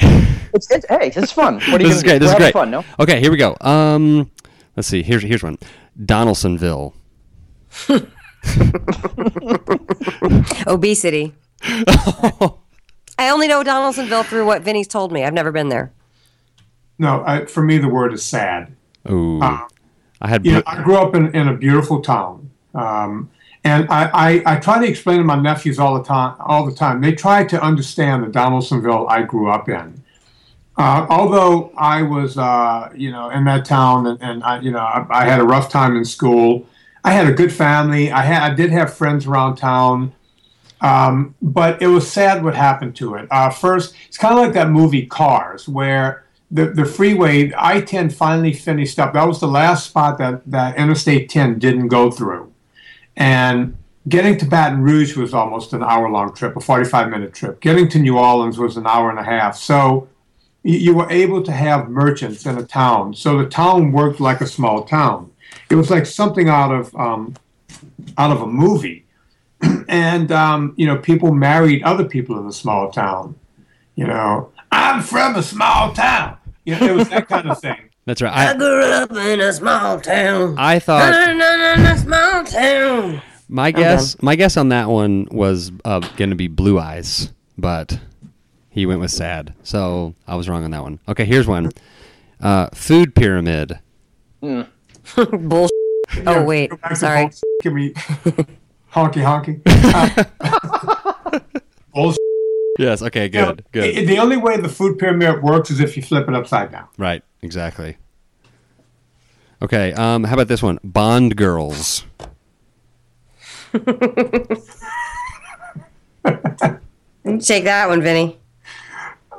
[0.55, 1.55] it's, it's hey, it's fun.
[1.55, 2.15] What are you this is great.
[2.15, 2.19] do?
[2.21, 2.53] This is We're having great.
[2.55, 2.85] Fun, no?
[2.99, 3.57] Okay, here we go.
[3.61, 4.31] Um,
[4.77, 5.03] let's see.
[5.03, 5.59] Here's here's one.
[6.03, 6.95] Donaldsonville.
[10.67, 11.35] Obesity.
[11.63, 15.25] I only know Donaldsonville through what Vinnie's told me.
[15.25, 15.93] I've never been there.
[16.99, 18.75] No, I, for me, the word is sad.
[19.11, 19.41] Ooh.
[20.21, 20.47] I had.
[20.47, 23.31] you know, I grew up in, in a beautiful town, um,
[23.63, 26.37] and I, I, I try to explain to my nephews all the time.
[26.41, 30.03] All the time, they try to understand the Donaldsonville I grew up in.
[30.77, 34.81] Uh, although I was, uh, you know, in that town, and, and I, you know,
[34.81, 36.67] I, I had a rough time in school.
[37.05, 38.11] I had a good family.
[38.11, 40.15] I had, I did have friends around town,
[40.81, 43.29] um, but it was sad what happened to it.
[43.31, 48.55] Uh, first, it's kind of like that movie Cars, where the, the freeway I-10 finally
[48.55, 49.13] finished up.
[49.13, 52.53] That was the last spot that, that Interstate 10 didn't go through.
[53.17, 53.77] And
[54.09, 57.61] getting to Baton Rouge was almost an hour-long trip, a 45-minute trip.
[57.61, 59.57] Getting to New Orleans was an hour and a half.
[59.57, 60.09] So
[60.63, 63.15] you were able to have merchants in a town.
[63.15, 65.31] So the town worked like a small town.
[65.71, 67.35] It was like something out of um,
[68.19, 69.05] out of a movie.
[69.89, 73.37] and um, you know, people married other people in the small town.
[73.95, 76.37] You know, I'm from a small town.
[76.65, 77.91] You know, it was that kind of thing.
[78.07, 78.51] That's right.
[78.51, 80.57] I, grew up in a small town.
[80.59, 83.23] I thought in a small town.
[83.49, 87.99] my guess my guess on that one was uh, going to be Blue Eyes, but
[88.69, 90.99] he went with Sad, so I was wrong on that one.
[91.09, 91.71] Okay, here's one.
[92.41, 93.79] Uh, food pyramid.
[95.17, 95.71] Bullshit.
[96.17, 97.23] Yeah, Oh wait, go back to sorry.
[97.25, 97.43] bullshit.
[97.63, 97.93] Give me
[98.93, 99.61] honky honky.
[99.67, 101.39] Uh,
[101.95, 102.19] bullshit.
[102.79, 103.03] Yes.
[103.03, 103.25] Okay.
[103.27, 103.65] You know, Good.
[103.73, 104.09] Good.
[104.09, 106.89] The only way the food pyramid works is if you flip it upside down.
[106.99, 107.23] Right.
[107.43, 107.97] Exactly.
[109.63, 109.93] Okay.
[109.93, 110.25] Um.
[110.25, 110.79] How about this one?
[110.85, 112.05] Bond girls.
[113.73, 113.81] You
[117.41, 118.39] Take that one, Vinnie.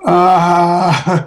[0.04, 1.26] Uh,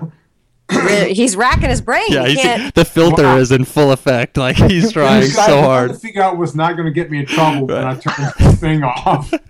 [0.71, 2.05] Really, He's racking his brain.
[2.11, 2.25] Yeah.
[2.27, 2.75] he He's, can't.
[2.75, 3.39] the filter Wow.
[3.39, 4.37] is in full effect.
[4.37, 5.91] Like he's trying so was trying hard.
[5.93, 8.53] to figure out what's not going to get me in trouble when I turn the
[8.61, 9.33] thing off.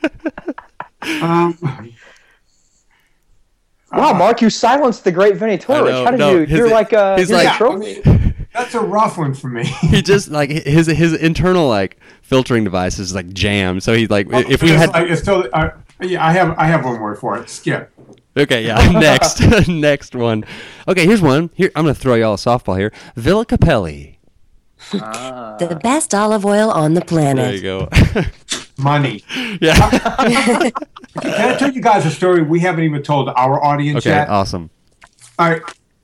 [1.23, 1.57] Um,
[3.93, 5.95] Wow, Mark, you silenced the great Vinnie Torres.
[5.95, 6.39] How did no, you?
[6.41, 9.33] his- You're like uh, he's you're like- a yeah, I mean, that's a rough one
[9.33, 9.65] for me.
[9.81, 13.83] He just like his his internal like filtering device is like jammed.
[13.83, 15.71] So he's like, if we had like, it's totally, uh,
[16.03, 17.49] yeah, I have I have one word for it.
[17.49, 17.91] Skip.
[18.38, 18.77] Okay, yeah.
[18.92, 20.44] Next, next one.
[20.87, 21.51] Okay, here's one.
[21.55, 22.92] Here, I'm gonna throw y'all a softball here.
[23.16, 24.16] Villa Capelli.
[24.92, 27.44] the best olive oil on the planet.
[27.44, 27.88] There you go.
[28.79, 29.24] Money.
[29.61, 30.70] yeah.
[31.20, 34.29] Can I tell you guys a story we haven't even told our audience Okay, yet?
[34.29, 34.70] awesome.
[35.38, 35.62] All right.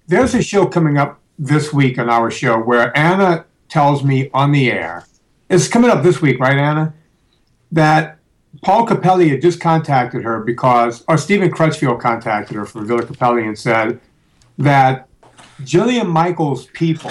[0.09, 4.51] There's a show coming up this week on our show where Anna tells me on
[4.51, 5.05] the air.
[5.49, 6.95] It's coming up this week, right, Anna?
[7.71, 8.19] That
[8.65, 13.47] Paul Capelli had just contacted her because, or Stephen Crutchfield contacted her from Villa Capelli
[13.47, 14.01] and said
[14.59, 15.07] that
[15.63, 17.11] Jillian Michaels' people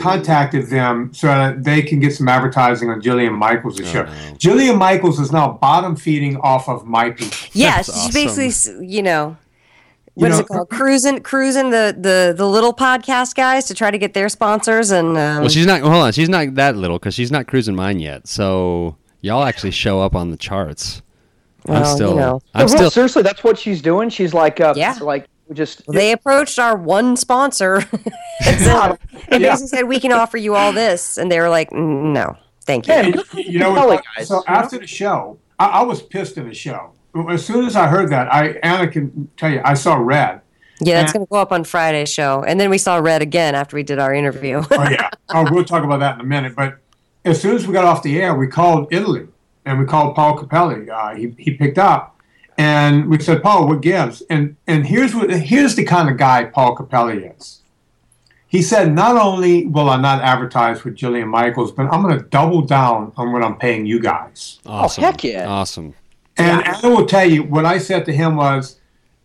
[0.00, 4.04] contacted them so that they can get some advertising on Jillian Michaels' show.
[4.36, 7.36] Jillian Michaels is now bottom feeding off of my people.
[7.52, 9.36] Yes, That's she's basically, you know,
[10.14, 10.70] what You is know- it called?
[10.70, 15.16] Cruising, cruising the, the the little podcast guys to try to get their sponsors and.
[15.16, 15.80] Um, Well, she's not.
[15.82, 18.26] Hold on, she's not that little because she's not cruising mine yet.
[18.28, 21.00] So y'all actually show up on the charts.
[21.66, 22.16] I'm Well, you still.
[22.16, 22.40] know.
[22.54, 22.90] I'm No, still.
[22.90, 24.10] seriously, that's what she's doing.
[24.10, 24.98] She's like, uh, Yeah.
[25.00, 27.76] like just they approached our one sponsor
[28.46, 29.50] and, said, and Yeah.
[29.50, 32.86] basically said, "We can offer you all this," and they were like, "Mm, "No, thank
[32.88, 33.06] you." Yeah.
[33.06, 34.44] you, you know, Kelly what, guys, so you know?
[34.60, 36.92] after the show, I, I was pissed in the show.
[37.28, 40.40] As soon as I heard that, I Anna can tell you, I saw red.
[40.80, 43.54] Yeah, that's going to go up on Friday's show, and then we saw Red again
[43.54, 44.62] after we did our interview.
[44.70, 46.56] Oh yeah, oh, we'll talk about that in a minute.
[46.56, 46.78] But
[47.24, 49.26] as soon as we got off the air, we called Italy
[49.64, 50.88] and we called Paul Capelli.
[50.88, 52.16] Uh, he he picked up,
[52.58, 54.22] and we said, Paul, what gives?
[54.22, 57.60] And and here's what here's the kind of guy Paul Capelli is.
[58.46, 62.24] He said, not only will I not advertise with Jillian Michaels, but I'm going to
[62.26, 64.58] double down on what I'm paying you guys.
[64.66, 65.02] awesome.
[65.02, 65.46] heck yeah.
[65.48, 65.94] Awesome.
[66.36, 68.78] And I will tell you, what I said to him was,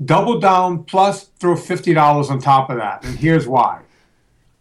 [0.05, 3.03] double down plus throw fifty dollars on top of that.
[3.03, 3.81] And here's why: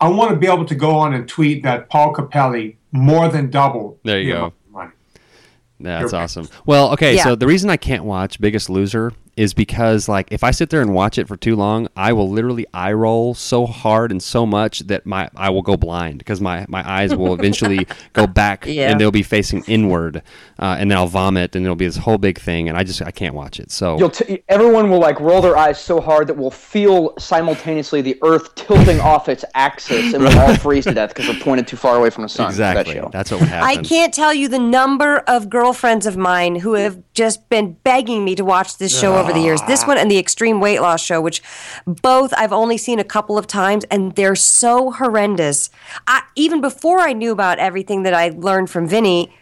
[0.01, 3.51] I want to be able to go on and tweet that Paul Capelli more than
[3.51, 3.99] double.
[4.05, 4.53] There you the go.
[4.71, 4.91] money.
[5.79, 6.23] Yeah, that's Okay.
[6.23, 6.49] awesome.
[6.65, 7.25] Well, okay, Yeah.
[7.25, 10.81] so the reason I can't watch Biggest Loser is because like if I sit there
[10.81, 14.47] and watch it for too long, I will literally eye roll so hard and so
[14.47, 18.65] much that my I will go blind because my my eyes will eventually go back
[18.67, 18.91] Yeah.
[18.91, 20.23] and they'll be facing inward,
[20.59, 23.03] uh, and then I'll vomit and it'll be this whole big thing, and I just
[23.03, 23.71] I can't watch it.
[23.71, 28.01] So You'll t- everyone will like roll their eyes so hard that we'll feel simultaneously
[28.01, 31.67] the Earth tilting off its axis, and we'll all freeze to death because we're pointed
[31.69, 32.51] too far away from the sun.
[32.51, 33.69] for that exactly, that's what would happen.
[33.69, 38.25] I can't tell you the number of girlfriends of mine who have just been begging
[38.25, 39.61] me to watch this show over the years.
[39.63, 41.43] This one and the Extreme Weight Loss show, which
[41.85, 45.69] both I've only seen a couple of times, and they're so horrendous.
[46.07, 49.35] I, even before I knew about everything that I learned from Vinnie,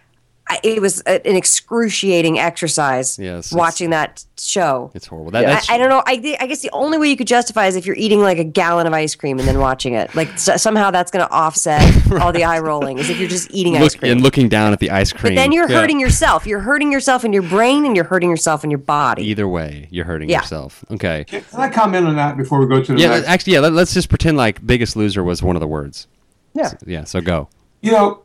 [0.62, 4.90] it was an excruciating exercise Yes, watching that show.
[4.94, 5.30] It's horrible.
[5.30, 5.60] That, Yeah.
[5.68, 6.02] I, I don't know.
[6.06, 8.44] I, I guess the only way you could justify is if you're eating like a
[8.44, 10.14] gallon of ice cream and then watching it.
[10.14, 11.82] Like s somehow that's going to offset
[12.20, 14.12] all the eye rolling, as if you're just eating ice cream.
[14.12, 15.34] and looking down at the ice cream.
[15.34, 15.80] But then you're Yeah.
[15.80, 16.46] hurting yourself.
[16.46, 19.22] You're hurting yourself in your brain and you're hurting yourself in your body.
[19.24, 20.40] Either way, you're hurting Yeah.
[20.40, 20.84] yourself.
[20.90, 21.24] Okay.
[21.24, 23.28] Can I comment on that before we go to the Yeah, next?
[23.28, 23.60] actually, yeah.
[23.60, 26.06] Let, us just pretend like Biggest Loser was one of the words.
[26.54, 26.72] Yeah.
[26.86, 27.04] Yeah.
[27.04, 27.48] So go.
[27.82, 28.22] you know,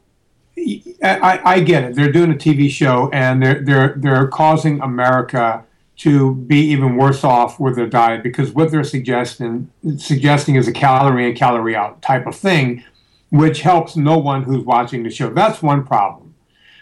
[1.04, 1.96] I, I get it.
[1.96, 5.64] They're doing a TV show and they're they're they're causing America
[5.98, 10.72] to be even worse off with their diet because what they're suggesting suggesting is a
[10.72, 12.84] calorie in calorie out type of thing,
[13.32, 15.30] which helps no one who's watching the show.
[15.30, 16.34] That's one problem.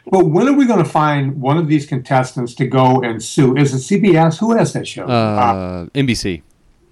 [0.09, 3.57] But when are we going to find one of these contestants to go and sue?
[3.57, 4.39] Is it CBS?
[4.39, 5.05] Who has that show?
[5.05, 6.43] Uh, NBC.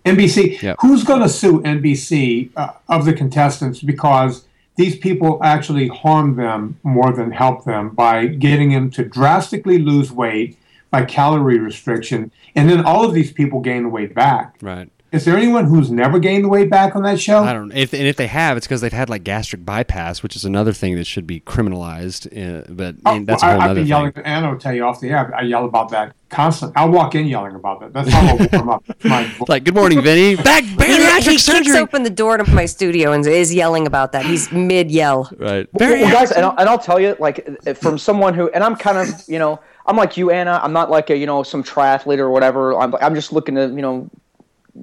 [0.03, 0.61] NBC.
[0.61, 0.77] Yep.
[0.81, 4.45] Who's going to sue NBC uh, of the contestants because
[4.75, 10.11] these people actually harm them more than help them by getting them to drastically lose
[10.11, 10.57] weight
[10.91, 14.55] by calorie restriction, and then all of these people gain the weight back.
[14.61, 14.89] Right.
[15.11, 17.41] Is there anyone who's never gained the weight back on that show?
[17.43, 17.69] I don't.
[17.69, 17.75] Know.
[17.75, 20.73] If and if they have, it's because they've had like gastric bypass, which is another
[20.73, 22.25] thing that should be criminalized.
[22.35, 23.89] Uh, but I mean, that's a Oh, I, whole I've other been thing.
[23.89, 24.13] yelling.
[24.25, 25.33] Anna will tell you off the air.
[25.33, 26.75] I yell about that constantly.
[26.75, 27.93] I'll walk in yelling about that.
[27.93, 28.83] That's how I warm up.
[29.05, 30.35] My Like, good morning, Vinny.
[30.43, 34.11] Back He, he bariatric kicks open the door to my studio and is yelling about
[34.11, 34.25] that.
[34.25, 35.29] He's mid yell.
[35.37, 35.69] Right.
[35.71, 36.11] Well, Bariatric.
[36.11, 38.97] guys, and I'll, and I'll tell you, like, uh, from someone who, and I'm kind
[38.97, 40.59] of, you know, I'm like you, Anna.
[40.61, 42.77] I'm not like a, you know, some triathlete or whatever.
[42.77, 44.09] I'm, I'm just looking to, you know,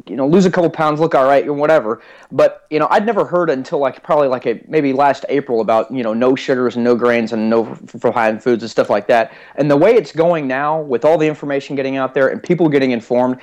[0.06, 2.00] you know, lose a couple pounds, look all right, or whatever.
[2.30, 5.90] But you know, I'd never heard until like probably like a maybe last April about
[5.90, 9.32] you know no sugars and no grains and no refined foods and stuff like that.
[9.56, 12.68] And the way it's going now, with all the information getting out there and people
[12.68, 13.38] getting informed,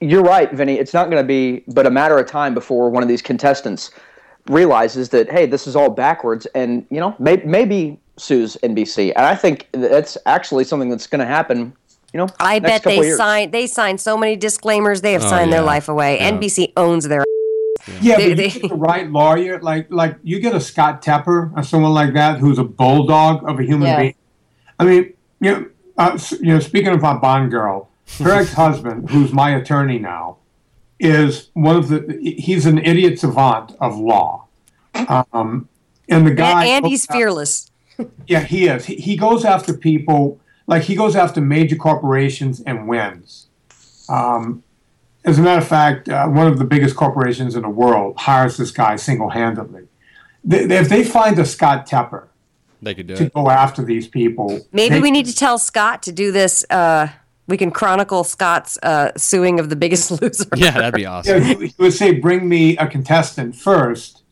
[0.00, 0.78] you're right, Vinnie.
[0.78, 3.90] It's not going to be but a matter of time before one of these contestants
[4.46, 9.12] realizes that hey, this is all backwards, and you know may, maybe sues NBC.
[9.16, 11.74] And I think that's actually something that's going to happen.
[12.14, 13.16] You know, I bet they years.
[13.16, 15.00] sign they signed so many disclaimers.
[15.00, 16.18] They have Oh, signed their life away.
[16.18, 16.30] Yeah.
[16.30, 17.24] NBC owns their.
[18.00, 21.02] Yeah, They- but they- you get the right lawyer, like like you get a Scott
[21.02, 23.98] Tepper or someone like that who's a bulldog of a human Yeah.
[24.00, 24.14] being.
[24.78, 25.66] I mean, you know,
[25.98, 27.88] uh, you know, speaking of our Bond girl,
[28.22, 30.36] her ex-husband, who's my attorney now,
[31.00, 32.16] is one of the.
[32.22, 34.44] He's an idiot savant of law,
[35.32, 35.68] um,
[36.08, 36.66] and the guy.
[36.66, 37.72] and he's fearless.
[38.28, 38.84] Yeah, he is.
[38.86, 43.46] He, he goes after people like he goes after major corporations and wins.
[44.08, 44.62] Um,
[45.24, 48.56] as a matter of fact, uh, one of the biggest corporations in the world hires
[48.56, 49.84] this guy single-handedly.
[50.44, 52.24] They, they- if they find a Scott Tepper
[52.82, 53.32] They could do to it.
[53.32, 56.64] go after these people, Maybe they- we need to tell Scott to do this.
[56.68, 57.08] Uh,
[57.46, 60.44] we can chronicle Scott's uh, suing of the Biggest Loser.
[60.56, 61.42] Yeah, that'd be awesome.
[61.42, 64.22] he, he would say, "Bring me a contestant first,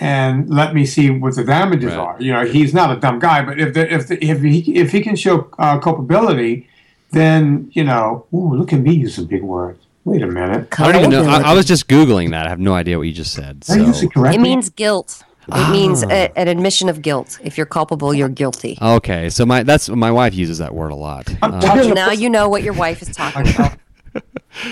[0.00, 1.98] and let me see what the damages Right.
[1.98, 4.74] are." You know, he's not a dumb guy, but if the, if the, if he
[4.76, 6.68] if he can show uh, culpability,
[7.12, 9.80] then you know, ooh, look at me using big words.
[10.04, 11.24] Wait a minute, I don't even know.
[11.28, 12.46] I, I was just googling that.
[12.46, 13.60] I have no idea what you just said.
[13.60, 14.24] Did I use So.
[14.24, 14.34] it?
[14.34, 15.22] It means guilt.
[15.50, 16.08] It means Ah.
[16.10, 17.38] a, an admission of guilt.
[17.42, 18.78] If you're culpable, you're guilty.
[18.80, 21.28] Okay, so my that's my wife uses that word a lot.
[21.42, 23.72] Uh, Touching now you know what your wife is talking about.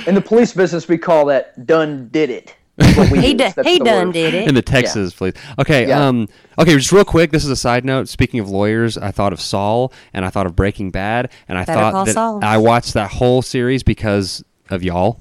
[0.06, 3.48] In the police business, we call that "done did it." That's what we He, d-
[3.64, 4.12] he done word.
[4.12, 4.48] did it.
[4.48, 5.32] in the Texas, please.
[5.58, 6.06] Okay, Yeah.
[6.06, 7.30] um, okay, just real quick.
[7.32, 8.08] This is a side note.
[8.08, 11.64] Speaking of lawyers, I thought of Saul and I thought of Breaking Bad, and I
[11.64, 12.40] Better thought Call that Saul.
[12.44, 15.18] I watched that whole series because of y'all.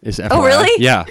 [0.00, 0.28] Is FYI.
[0.30, 0.70] Oh, really?
[0.82, 1.04] Yeah,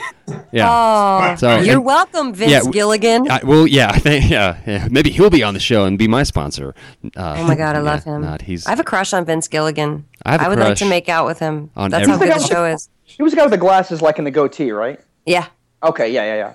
[0.54, 0.67] yeah.
[0.69, 3.30] Oh, So- you're and- welcome, Vince Yeah, Gilligan.
[3.30, 4.88] I, well, yeah, I think, yeah, yeah.
[4.89, 6.73] Maybe he'll be on the show and be my sponsor.
[7.15, 8.21] Uh, oh my God, I yeah, love him.
[8.21, 8.65] Not he's.
[8.65, 10.06] I have a crush on Vince Gilligan.
[10.26, 11.69] I have a would like to make out with him.
[11.76, 12.88] on That's how every- good the show is.
[13.04, 15.02] He was the guy with the glasses, like in the goatee, right?
[15.26, 15.47] Yeah.
[15.83, 16.53] Okay, yeah, yeah, yeah.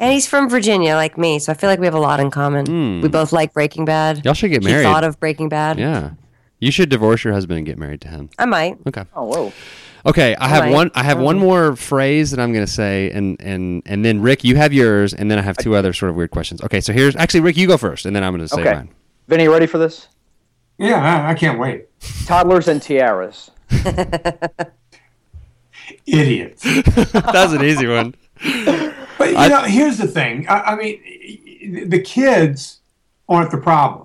[0.00, 2.30] And he's from Virginia, like me, so I feel like we have a lot in
[2.30, 3.00] common.
[3.00, 4.24] We both like Breaking Bad.
[4.24, 4.84] Y'all should get married.
[4.84, 5.78] He thought of Breaking Bad.
[5.78, 6.10] yeah,
[6.60, 8.28] you should divorce your husband and get married to him.
[8.38, 8.76] I might.
[8.86, 9.04] Okay.
[9.14, 9.52] Oh, whoa.
[10.04, 10.72] Okay, I have Right.
[10.72, 10.90] one.
[10.94, 11.40] I have one Mhm.
[11.40, 15.12] more phrase that I'm going to say, and and and then Rick, you have yours,
[15.14, 16.62] and then I have two other sort of weird questions.
[16.62, 18.72] Okay, so here's actually Rick, you go first, and then I'm going to say Okay.
[18.74, 18.88] mine.
[19.28, 20.06] Vinnie, you ready for this?
[20.78, 21.86] Yeah, I, I can't wait.
[22.26, 23.50] Toddlers and tiaras.
[26.06, 26.62] Idiots.
[27.12, 28.14] That's an easy one.
[29.18, 30.46] But you know, here's the thing.
[30.48, 32.80] I, I mean, the kids
[33.28, 34.02] aren't the problem.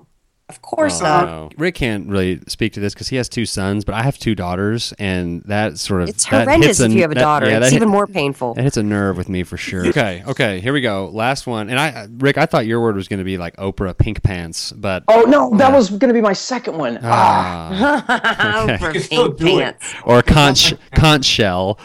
[0.50, 1.26] Of course Oh, not.
[1.28, 1.50] no.
[1.58, 4.36] Rick can't really speak to this because he has two sons, but I have two
[4.36, 7.46] daughters, and that sort of It's that horrendous hits if you have a that- daughter.
[7.46, 8.56] yeah, that it's hit- even more painful.
[8.58, 9.86] It hits a nerve with me for sure.
[9.88, 11.10] Okay, okay, here we go.
[11.14, 13.98] Last one, and I, Rick, I thought your word was going to be like Oprah
[13.98, 17.00] pink pants, but Oh no, that was going to be my second one.
[17.02, 19.94] Ah, ah, For You pink pants.
[20.04, 21.80] or conch conch shell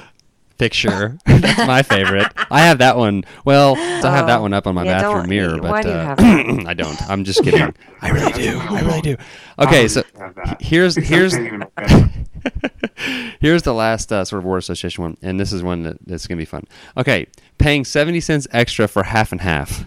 [0.59, 1.19] picture.
[1.27, 2.27] That's my favorite.
[2.51, 3.25] I have that one.
[3.45, 5.89] Well, I have that one up on my Yeah, bathroom don't- mirror, why but do
[5.89, 6.65] you uh, have that?
[6.67, 7.03] I don't.
[7.11, 7.75] I'm just kidding.
[8.03, 8.59] I really do.
[8.59, 9.17] I really do.
[9.59, 13.37] Okay, so Have here's here's thinking about that.
[13.41, 16.27] here's the last uh, sort of word association one, and this is one that, that's
[16.27, 16.65] gonna be fun.
[16.97, 17.27] Okay,
[17.59, 19.85] paying seventy cents extra for half and half.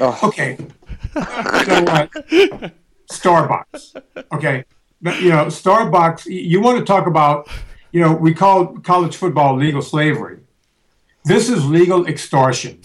[0.00, 0.56] Okay.
[1.14, 1.20] you
[1.66, 2.10] know what?
[3.10, 4.02] Starbucks.
[4.32, 4.64] Okay.
[5.00, 7.48] But, You know, Starbucks, y- you want to talk about,
[7.96, 10.40] you know, we call college football legal slavery.
[11.24, 12.82] This is legal extortion.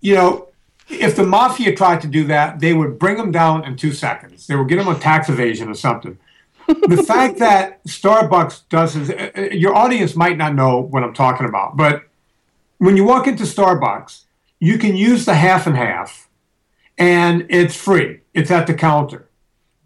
[0.00, 0.48] You know,
[0.88, 4.48] if the mafia tried to do that, they would bring them down in two seconds.
[4.48, 6.18] They would get them on tax evasion or something.
[6.66, 11.14] the fact that Starbucks does is, uh, uh, your audience might not know what I'm
[11.14, 12.02] talking about, but
[12.78, 14.24] when you walk into Starbucks,
[14.58, 16.28] you can use the half and half
[16.98, 18.22] and it's free.
[18.34, 19.27] It's at the counter.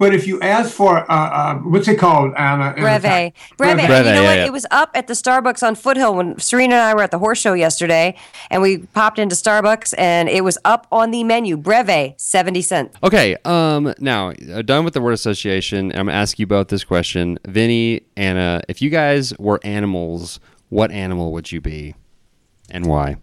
[0.03, 2.75] But if you ask for uh, uh, what's it called, Anna?
[2.77, 3.03] Breve.
[3.03, 3.33] Breve.
[3.57, 3.83] Breve.
[3.83, 4.37] You know yeah, what?
[4.37, 4.47] yeah.
[4.47, 7.21] It was up at the Starbucks on Foothill when Serena and I were at the
[7.21, 8.17] horse show yesterday,
[8.51, 11.57] and we popped into Starbucks, and it was up on the menu.
[11.57, 12.97] Breve, 70 cents.
[13.05, 15.93] Okay, um, now uh, done with the word association.
[15.93, 18.61] I'm gonna ask you both this question, Vinnie, Anna.
[18.69, 21.95] If you guys were animals, what animal would you be,
[22.73, 23.19] and why?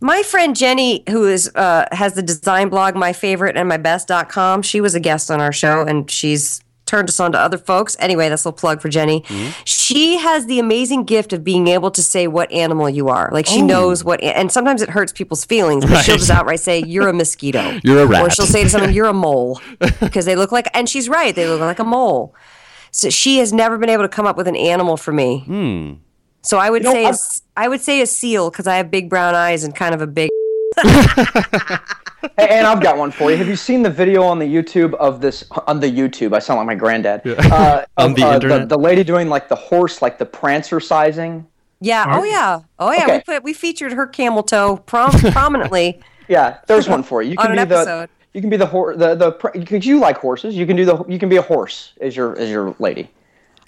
[0.00, 4.62] My friend Jenny, who is uh, has the design blog My Favorite and My Best.com,
[4.62, 7.96] she was a guest on our show and she's turned us on to other folks.
[8.00, 9.20] Anyway, that's a little plug for Jenny.
[9.20, 9.50] Mm-hmm.
[9.64, 13.28] She has the amazing gift of being able to say what animal you are.
[13.30, 16.82] Like she knows what, and sometimes it hurts people's feelings, but she'll just outright say,
[16.84, 17.78] You're a mosquito.
[17.84, 18.22] You're a rat.
[18.22, 19.60] Or she'll say to someone, You're a mole.
[20.00, 22.34] Because they look like, and she's right, they look like a mole.
[22.90, 25.44] So she has never been able to come up with an animal for me.
[25.46, 25.92] Hmm.
[26.42, 28.66] So I would You know, say a I've- s- I would say a seal because
[28.66, 30.30] I have big brown eyes and kind of a big.
[32.36, 33.36] Hey, and I've got one for you.
[33.38, 36.34] Have you seen the video on the YouTube of this on the YouTube?
[36.34, 37.22] I sound like my granddad.
[37.26, 38.68] Uh, On of, the uh, internet?
[38.68, 41.46] the, lady doing like the horse, like the prancer sizing.
[41.80, 42.04] Yeah.
[42.18, 42.60] Oh yeah.
[42.78, 43.16] Oh yeah.
[43.16, 46.02] We put we featured her camel toe prom- prominently.
[46.28, 47.30] Yeah, there's one for you.
[47.32, 48.10] You On can an be the episode.
[48.34, 50.54] you can be the horse the the because you like horses.
[50.54, 53.08] You can do the you can be a horse as your as your lady.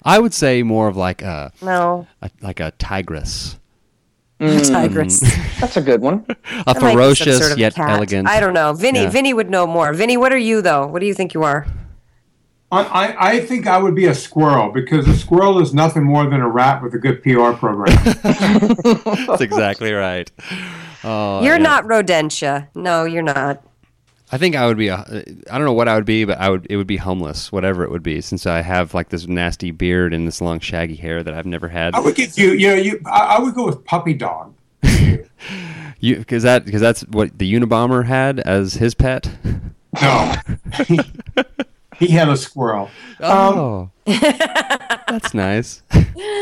[0.05, 3.57] I would say more of like a, No, a like a tigress,
[4.39, 4.47] mm.
[4.59, 4.67] Mm.
[4.71, 5.19] tigress.
[5.61, 6.25] That's a good one.
[6.27, 7.89] a That might be some ferocious sort of yet cat.
[7.89, 8.27] elegant.
[8.27, 8.73] I don't know.
[8.73, 9.03] Vinnie.
[9.03, 9.09] Yeah.
[9.09, 9.93] Vinnie would know more.
[9.93, 10.85] Vinnie, what are you though?
[10.87, 11.65] What do you think you are?
[12.71, 16.25] I, I, I think I would be a squirrel because a squirrel is nothing more
[16.27, 17.95] than a rat with a good PR program.
[19.27, 20.31] That's exactly right.
[21.03, 21.61] Oh, you're yeah.
[21.61, 22.69] not rodentia.
[22.73, 23.63] No, you're not.
[24.33, 24.95] I think I would be a.
[25.51, 26.65] I don't know what I would be, but I would.
[26.67, 30.11] It would be homeless, whatever it would be, since I have like this nasty beard
[30.11, 31.93] and this long shaggy hair that I've never had.
[31.93, 34.55] I would get you, you know, you, I, I would go with puppy dog.
[35.99, 39.31] You because that because that's what the Unabomber had as his pet.
[40.01, 40.35] No,
[41.99, 42.89] he had a squirrel.
[43.19, 45.81] Oh, um, that's nice.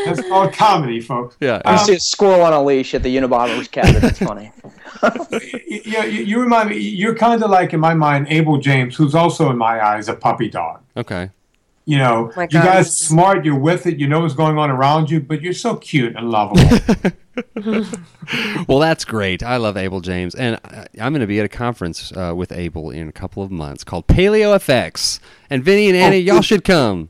[0.06, 1.38] That's called comedy, folks.
[1.40, 1.56] Yeah.
[1.66, 4.02] Um, I see a squirrel on a leash at the Unabomber's cabin.
[4.02, 4.52] That's funny.
[5.68, 6.78] You, you, you remind me.
[6.78, 10.14] You're kind of like, in my mind, Abel James, who's also in my eyes a
[10.14, 10.82] puppy dog.
[10.96, 11.32] Okay.
[11.86, 13.44] You know, oh My you guys smart.
[13.44, 13.98] You're with it.
[13.98, 16.62] You know what's going on around you, but you're so cute and lovable.
[18.68, 19.44] Well, that's great.
[19.44, 22.52] I love Abel James, and I, I'm going to be at a conference uh, with
[22.52, 25.20] Abel in a couple of months called Paleo FX.
[25.50, 27.10] And Vinnie and Annie, y'all should come.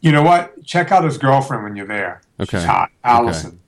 [0.00, 0.64] you know what?
[0.64, 2.20] Check out his girlfriend when you're there.
[2.38, 2.58] Okay.
[2.58, 3.58] She's hot, Allison.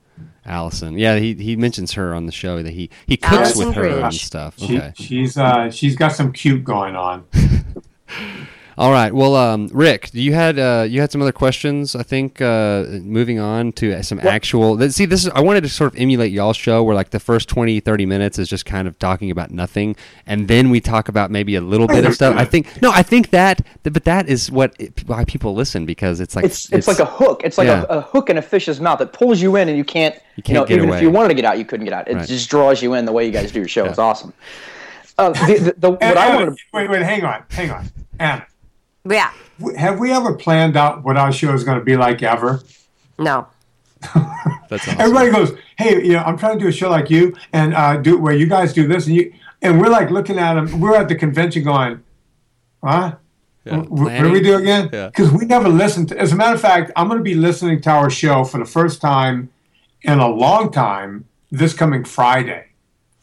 [0.46, 3.76] Allison, yeah, he he mentions her on the show that he he cooks Allison with
[3.76, 4.24] her and Bridge.
[4.24, 4.58] stuff.
[4.58, 4.92] She, Okay.
[4.94, 7.24] she's uh, she's got some cute going on.
[8.76, 9.14] All right.
[9.14, 11.94] Well, um, Rick, you had uh, you had some other questions.
[11.94, 14.76] I think uh, moving on to some actual.
[14.76, 17.20] th- See, this is I wanted to sort of emulate y'all's show where like the
[17.20, 19.94] first 20, 30 minutes is just kind of talking about nothing,
[20.26, 22.36] and then we talk about maybe a little bit of stuff.
[22.36, 26.18] I think no, I think that, but that is what it, why people listen because
[26.18, 27.42] it's like It's it's, like a hook.
[27.44, 27.84] It's like yeah.
[27.88, 30.16] a, a hook in a fish's mouth that pulls you in, and you can't.
[30.36, 30.96] You, can't know, get even away.
[30.96, 32.08] if you wanted to get out, you couldn't get out.
[32.08, 32.26] It Right.
[32.26, 33.84] just draws you in the way you guys do your show.
[33.84, 34.32] It's awesome.
[35.16, 37.88] Uh, the, the, the, what And I Anna, to, wait, wait, hang on, hang on.
[38.18, 38.44] Anna,
[39.08, 39.32] yeah.
[39.76, 42.62] Have we ever planned out what our show is going to be like ever?
[43.18, 43.46] No.
[44.14, 45.00] That's awesome.
[45.00, 47.96] Everybody goes, hey, you know, I'm trying to do a show like you, and uh,
[47.98, 49.32] do where you guys do this, and you,
[49.62, 50.80] and we're like looking at them.
[50.80, 52.02] We're at the convention going,
[52.82, 53.16] huh?
[53.64, 54.88] Yeah, what do we do again?
[54.88, 55.38] Because yeah.
[55.38, 56.10] we never listened.
[56.10, 58.58] To, as a matter of fact, I'm going to be listening to our show for
[58.58, 59.50] the first time
[60.02, 62.66] in a long time this coming Friday.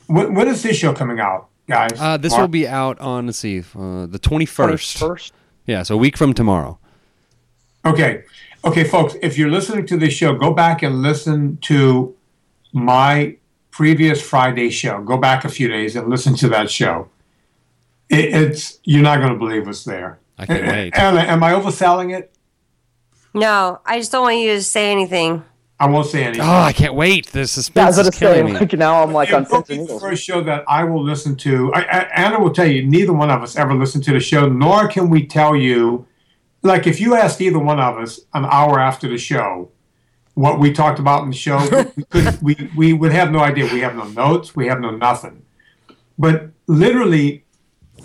[0.07, 1.91] when, when is this show coming out, guys?
[1.99, 2.41] Uh, this Mark?
[2.41, 4.97] will be out on, let's see, uh, the 21st.
[4.97, 5.31] 21st?
[5.65, 6.79] Yeah, so a week from tomorrow.
[7.85, 8.23] Okay.
[8.63, 12.15] Okay, folks, if you're listening to this show, go back and listen to
[12.73, 13.37] my
[13.71, 15.01] previous Friday show.
[15.01, 17.09] Go back a few days and listen to that show.
[18.09, 20.19] It, it's you're not going to believe what's there.
[20.37, 20.97] I can't eh, eh, wait.
[20.97, 22.31] Anna, am I overselling it?
[23.33, 23.79] No.
[23.85, 25.43] I just don't want you to say anything.
[25.81, 26.45] I won't say anything.
[26.45, 27.25] Oh, I can't wait!
[27.31, 28.59] The suspense was is going to say, killing me.
[28.59, 31.35] like, now I'm like on it will be the first show that I will listen
[31.37, 31.73] to.
[31.73, 34.47] I, I, Anna will tell you, neither one of us ever listened to the show,
[34.47, 36.05] nor can we tell you,
[36.61, 39.71] like, if you asked either one of us an hour after the show
[40.35, 41.57] what we talked about in the show,
[41.95, 43.65] we, could, we, we would have no idea.
[43.65, 45.41] We have no notes, we have no nothing.
[46.15, 47.43] But literally,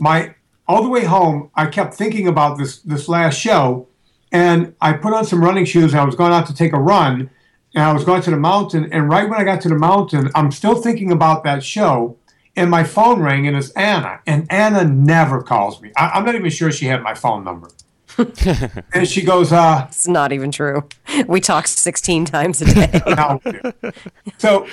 [0.01, 0.35] my
[0.67, 3.89] all the way home, I kept thinking about this this last show,
[4.33, 6.81] and I put on some running shoes and I was going out to take a
[6.81, 7.29] run,
[7.77, 8.91] and I was going to the mountain.
[8.91, 12.17] And right when I got to the mountain, I'm still thinking about that show,
[12.57, 15.93] and my phone rang, and it's Anna, and Anna never calls me.
[15.97, 17.69] I, I'm not even sure she had my phone number.
[18.95, 20.89] and she goes, uh, It's not even true.
[21.27, 23.93] We talk 16 times a day.
[24.39, 24.67] so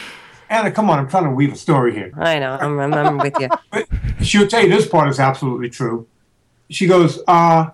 [0.50, 2.14] Anna, come on, I'm trying to weave a story here.
[2.16, 2.54] I know.
[2.54, 3.50] I'm, I'm, I'm with you.
[3.70, 3.88] But
[4.22, 6.08] she'll tell you this part is absolutely true.
[6.70, 7.72] She goes, uh,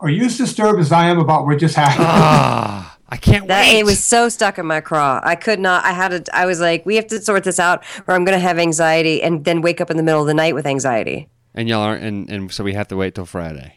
[0.00, 2.88] are you as disturbed as I am about what just happened?
[3.12, 3.78] I can't That wait.
[3.80, 5.20] it was so stuck in my craw.
[5.22, 5.84] I could not.
[5.84, 6.36] I had to.
[6.36, 9.22] I was like, we have to sort this out, or I'm going to have anxiety,
[9.22, 11.28] and then wake up in the middle of the night with anxiety.
[11.54, 13.74] and y'all aren't, and, and so we have to wait till Friday.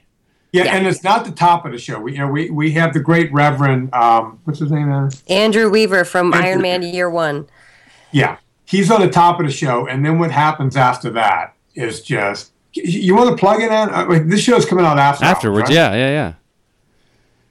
[0.53, 0.75] Yeah, Yeah.
[0.77, 1.99] and it's not the top of the show.
[1.99, 4.87] We, you know, we, we have the great Reverend, um, what's his name?
[4.87, 5.09] Man?
[5.27, 7.47] Andrew Weaver from Andrew Iron Man Year One.
[8.11, 12.01] Yeah, he's on the top of the show, and then what happens after that is
[12.01, 12.53] just.
[12.71, 13.71] You want to plug it in?
[13.71, 15.25] Uh, wait, this show's coming out after.
[15.25, 15.75] Afterwards, right?
[15.75, 16.33] yeah, yeah, yeah.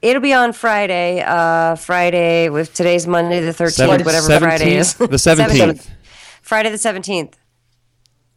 [0.05, 1.21] It'll be on Friday.
[1.25, 4.93] Uh, Friday with today's Monday the thirteenth, Seven- whatever Friday is.
[4.93, 5.89] The 17th.
[6.41, 7.37] Friday the seventeenth.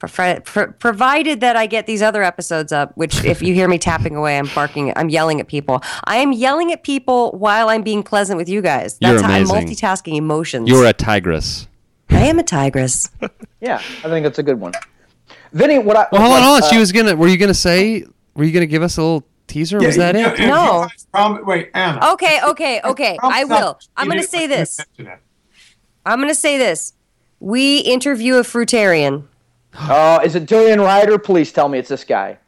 [0.06, 3.78] Friday, pr- provided that I get these other episodes up, which if you hear me
[3.78, 5.82] tapping away, I'm barking, I'm yelling at people.
[6.04, 8.96] I am yelling at people while I'm being pleasant with you guys.
[9.00, 9.76] You're That's how I'm amazing.
[9.76, 10.68] multitasking emotions.
[10.70, 11.66] You're a tigress.
[12.10, 13.10] I am a tigress.
[13.60, 14.72] Yeah, I think it's a good one.
[15.52, 16.62] Vinnie, what I Well, hold on, hold on.
[16.62, 17.16] uh, She was gonna.
[17.16, 18.04] Were you gonna say?
[18.36, 19.78] Were you gonna give us a little teaser?
[19.78, 20.40] was that yeah, it?
[20.46, 20.86] No.
[21.12, 22.12] prom- wait, Anna.
[22.12, 23.18] Okay, okay, okay.
[23.22, 23.78] I will.
[23.96, 24.80] I'm going to say this.
[26.06, 26.94] I'm going to say this.
[27.40, 29.26] We interview a fruitarian.
[29.74, 31.22] Uh, is it Durianrider?
[31.22, 32.38] Please tell me it's this guy.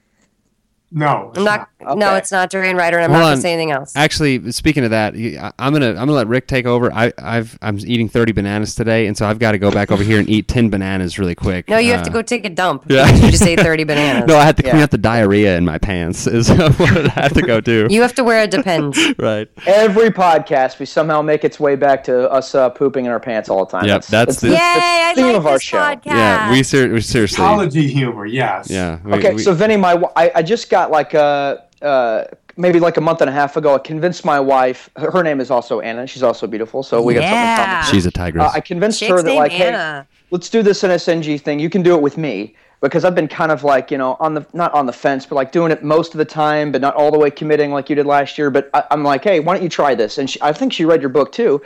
[0.93, 1.69] No, it's I'm not.
[1.81, 2.19] No, Okay.
[2.19, 3.93] it's not Durianrider, and I'm Hold not going to say anything else.
[3.97, 6.93] Actually, speaking of that, I- I'm gonna I'm gonna let Rick take over.
[6.93, 10.03] I I've I'm eating 30 bananas today, and so I've got to go back over
[10.03, 11.69] here and eat 10 bananas really quick.
[11.69, 12.85] No, you have to Uh, go take a dump.
[12.89, 13.07] yeah.
[13.07, 14.25] because You just ate 30 bananas.
[14.27, 16.27] No, I had to clean out the diarrhea in my pants.
[16.41, 17.87] Is what I have to go do.
[17.89, 18.99] You have to wear a depends.
[19.19, 19.49] right.
[19.67, 23.49] Every podcast, we somehow make its way back to us uh, pooping in our pants
[23.49, 23.87] all the time.
[23.87, 24.57] Yep, that's the- Yay!
[24.59, 25.79] I theme like of our this show.
[25.79, 26.05] podcast.
[26.07, 27.37] Yeah, we, ser- we seriously.
[27.37, 28.69] Psychology humor, yes.
[28.69, 28.99] Yeah.
[29.05, 32.25] we- Okay, we- so Vinnie, my w- I, I just got like uh uh
[32.57, 33.75] maybe like a month and a half ago.
[33.75, 34.91] I convinced my wife.
[34.97, 36.07] Her, her name is also Anna.
[36.07, 36.83] She's also beautiful.
[36.83, 37.65] So we got something in Yeah.
[37.83, 37.93] common.
[37.93, 38.45] she's a tigress.
[38.45, 40.07] Uh, I convinced Chick's her that named like, hey, Anna.
[40.31, 41.59] let's do this NSNG thing.
[41.59, 44.35] You can do it with me because I've been kind of like you know on
[44.35, 46.95] the not on the fence, but like doing it most of the time, but not
[46.95, 48.51] all the way committing like you did last year.
[48.51, 50.19] But I, I'm like, hey, why don't you try this?
[50.19, 51.61] And she, I think she read your book too.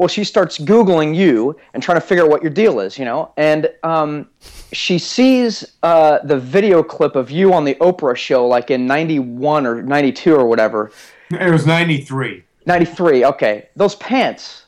[0.00, 3.04] Well, she starts googling you and trying to figure out what your deal is, you
[3.04, 4.30] know, and um,
[4.72, 9.66] she sees uh, the video clip of you on the Oprah show, like in '91
[9.66, 10.90] or '92 or whatever.
[11.30, 12.42] It was 93.
[12.64, 13.26] 93.
[13.26, 14.64] Okay, those pants.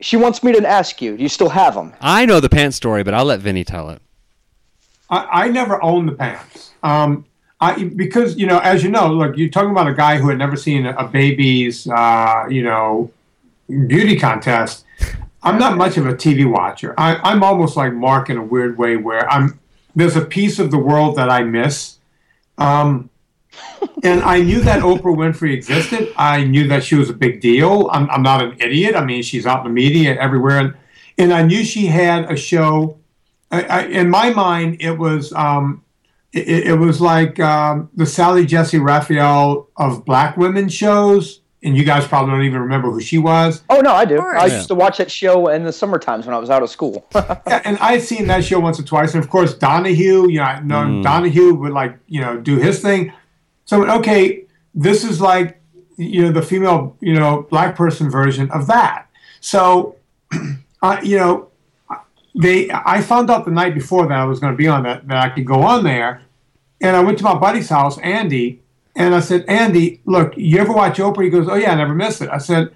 [0.00, 1.16] She wants me to ask you.
[1.16, 1.92] Do you still have them?
[2.00, 4.02] I know the pants story, but I'll let Vinnie tell it.
[5.08, 6.72] I, I never owned the pants.
[6.82, 7.26] Um,
[7.60, 10.38] I because you know, as you know, look, you're talking about a guy who had
[10.38, 13.12] never seen a, a baby's, uh, you know,
[13.68, 14.84] beauty contest.
[15.42, 16.94] I'm not much of a TV watcher.
[16.96, 19.60] I, I'm almost like Mark in a weird way, where I'm
[19.94, 21.98] there's a piece of the world that I miss.
[22.58, 23.10] Um,
[24.02, 26.12] and I knew that Oprah Winfrey existed.
[26.16, 27.88] I knew that she was a big deal.
[27.92, 28.96] I'm, I'm not an idiot.
[28.96, 30.74] I mean, she's out in the media everywhere, and,
[31.18, 32.98] and I knew she had a show.
[33.50, 35.84] I, I, in my mind, it was um,
[36.32, 41.82] it, it was like um, the Sally Jessy Raphael of black women shows, and you
[41.82, 43.62] guys probably don't even remember who she was.
[43.70, 44.18] Oh no, I do.
[44.18, 44.42] course.
[44.42, 46.70] I used to watch that show in the summer times when I was out of
[46.70, 47.08] school.
[47.46, 50.28] Yeah, and I'd seen that show once or twice, and of course Donahue.
[50.28, 53.12] You know, I know Donahue would like you know do his thing.
[53.64, 54.44] So okay,
[54.74, 55.60] this is like
[55.96, 59.08] you know the female you know black person version of that.
[59.40, 59.96] So,
[60.82, 61.48] uh, you know,
[62.34, 65.06] they I found out the night before that I was going to be on that
[65.08, 66.22] that I could go on there,
[66.80, 68.62] and I went to my buddy's house, Andy,
[68.96, 71.24] and I said, Andy, look, you ever watch Oprah?
[71.24, 72.30] He goes, Oh yeah, I never miss it.
[72.30, 72.74] I said,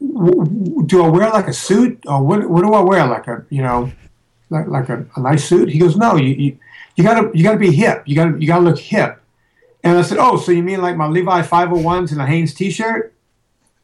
[0.00, 2.48] Do I wear like a suit, or what?
[2.48, 3.06] What do I wear?
[3.06, 3.90] Like a you know,
[4.50, 5.68] like like a, a nice suit?
[5.70, 6.58] He goes, No, you, you
[6.96, 8.02] you gotta you gotta be hip.
[8.06, 9.20] You gotta you gotta look hip.
[9.84, 13.14] And I said, Oh, so you mean like my Levi 501s and a Hanes T-shirt?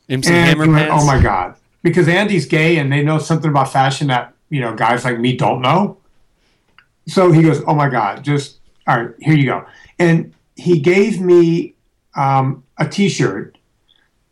[0.08, 1.02] MC And Hammer went, pants.
[1.02, 4.74] oh my god, because Andy's gay and they know something about fashion that you know
[4.74, 5.98] guys like me don't know.
[7.06, 9.66] So he goes, oh my god, just all right, here you go.
[9.98, 11.74] And he gave me
[12.14, 13.58] um, a T-shirt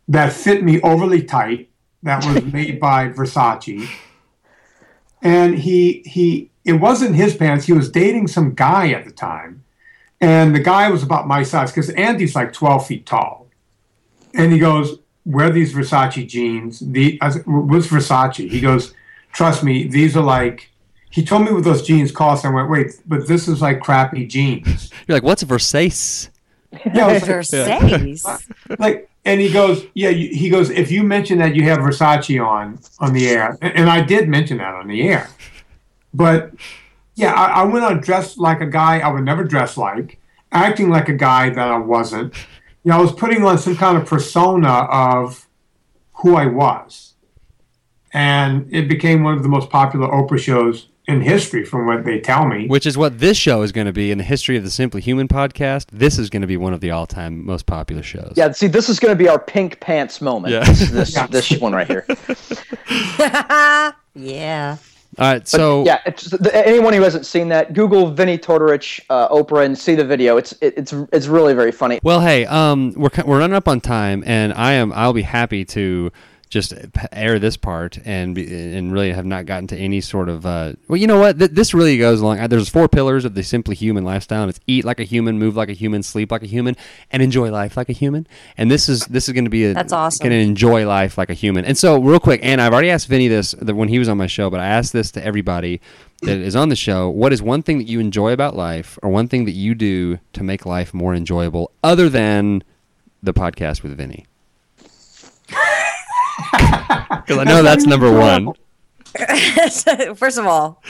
[0.07, 1.69] that fit me overly tight.
[2.03, 3.87] That was made by Versace.
[5.21, 7.65] And he he it wasn't his pants.
[7.65, 9.63] He was dating some guy at the time,
[10.19, 13.47] and the guy was about my size because Andy's like twelve feet tall.
[14.33, 16.79] And he goes, wear these Versace jeans.
[16.79, 18.49] The I said, Versace?
[18.49, 18.93] He goes,
[19.31, 20.69] trust me, these are like.
[21.13, 22.43] He told me what those jeans cost.
[22.43, 24.89] I went, wait, but this is like crappy jeans.
[25.07, 26.29] You're like, what's Versace?
[26.91, 28.49] Yeah, like, Versace.
[28.79, 30.09] like, and he goes, yeah.
[30.09, 33.75] You, he goes, if you mention that you have Versace on on the air, and,
[33.75, 35.29] and I did mention that on the air,
[36.15, 36.51] but
[37.13, 40.19] yeah, I, I went on dressed like a guy I would never dress like,
[40.51, 42.33] acting like a guy that I wasn't.
[42.83, 45.47] You know, I was putting on some kind of persona of
[46.13, 47.13] who I was,
[48.13, 52.19] and it became one of the most popular Oprah shows in history, from what they
[52.19, 52.67] tell me.
[52.67, 55.01] Which is what this show is going to be in the history of the Simply
[55.01, 55.87] Human podcast.
[55.91, 58.33] This is going to be one of the all-time most popular shows.
[58.35, 60.53] yeah, see, this is going to be our pink pants moment.
[60.53, 60.63] Yeah.
[60.63, 62.05] This, this, this one right here.
[64.15, 64.77] yeah.
[65.19, 69.29] All right, so yeah, it's, the, anyone who hasn't seen that, Google Vinnie Tortorich, uh,
[69.29, 70.37] Oprah, and see the video.
[70.37, 71.99] It's it, it's it's really very funny.
[72.01, 75.65] Well, hey, um, we're we're running up on time, and I am I'll be happy
[75.65, 76.11] to
[76.53, 76.73] just
[77.11, 80.73] air this part and be, and really have not gotten to any sort of uh,
[80.87, 81.39] well you know what?
[81.39, 84.85] Th- this really goes along there's four pillars of the simply human lifestyle it's eat
[84.85, 86.75] like a human move like a human sleep like a human
[87.11, 88.27] and enjoy life like a human.
[88.55, 90.23] And this is this is going to be a That's awesome.
[90.23, 91.65] going to enjoy life like a human.
[91.65, 94.27] And so real quick and I've already asked Vinnie this when he was on my
[94.27, 95.81] show but I asked this to everybody
[96.21, 97.09] that is on the show.
[97.09, 100.19] What is one thing that you enjoy about life or one thing that you do
[100.33, 102.63] to make life more enjoyable other than
[103.21, 104.25] the podcast with Vinnie
[106.51, 108.53] because I know that's number one.
[110.15, 110.81] First of all,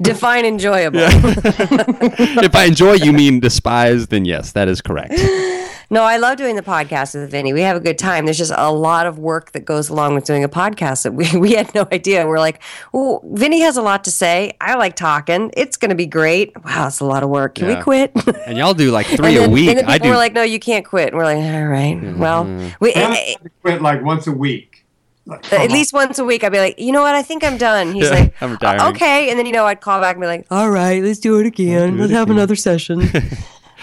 [0.00, 1.00] define enjoyable.
[1.02, 5.14] if I enjoy, you mean despise, then yes, that is correct.
[5.92, 7.52] No, I love doing the podcast with Vinnie.
[7.52, 8.24] We have a good time.
[8.24, 11.28] There's just a lot of work that goes along with doing a podcast that we,
[11.38, 12.26] we had no idea.
[12.26, 12.62] We're like,
[12.94, 14.54] oh, Vinnie has a lot to say.
[14.58, 15.50] I like talking.
[15.54, 16.52] It's going to be great.
[16.64, 17.56] Wow, it's a lot of work.
[17.56, 17.76] Can Yeah.
[17.76, 18.12] we quit?
[18.46, 19.68] And y'all do like three then, a week.
[19.68, 20.10] And then I people do.
[20.12, 21.08] were like, no, you can't quit.
[21.08, 21.96] And we're like, all right.
[21.96, 22.18] Mm-hmm.
[22.18, 22.44] Well,
[22.80, 24.86] we, And at, I quit like once a week.
[25.26, 27.14] Like, at come least once a week, I'd be like, you know what?
[27.14, 27.92] I think I'm done.
[27.92, 28.80] He's Yeah, like, I'm retiring.
[28.96, 29.28] okay.
[29.30, 31.44] And then, you know, I'd call back and be like, all right, let's do it
[31.46, 31.98] again.
[31.98, 33.10] Let's have another session.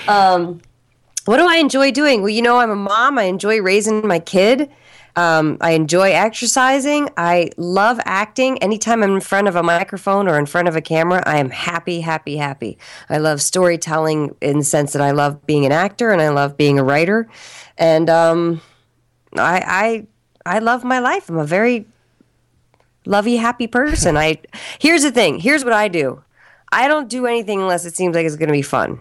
[0.08, 0.60] um,
[1.30, 2.24] what do I enjoy doing?
[2.24, 3.20] Well, you know, I'm a mom.
[3.20, 4.68] I enjoy raising my kid.
[5.16, 7.08] Um, I enjoy exercising.
[7.18, 8.58] I love acting.
[8.64, 11.52] Anytime I'm in front of a microphone or in front of a camera, I am
[11.52, 12.80] happy, happy, happy.
[13.12, 16.58] I love storytelling in the sense that I love being an actor and I love
[16.58, 17.30] being a writer.
[17.78, 18.60] And um,
[19.38, 20.08] I,
[20.48, 21.30] I, I love my life.
[21.30, 21.86] I'm a very
[23.06, 24.18] lovey, happy person.
[24.18, 24.40] I
[24.80, 25.40] here's the thing.
[25.40, 26.24] Here's what I do.
[26.72, 29.00] I don't do anything unless it seems like it's going to be fun.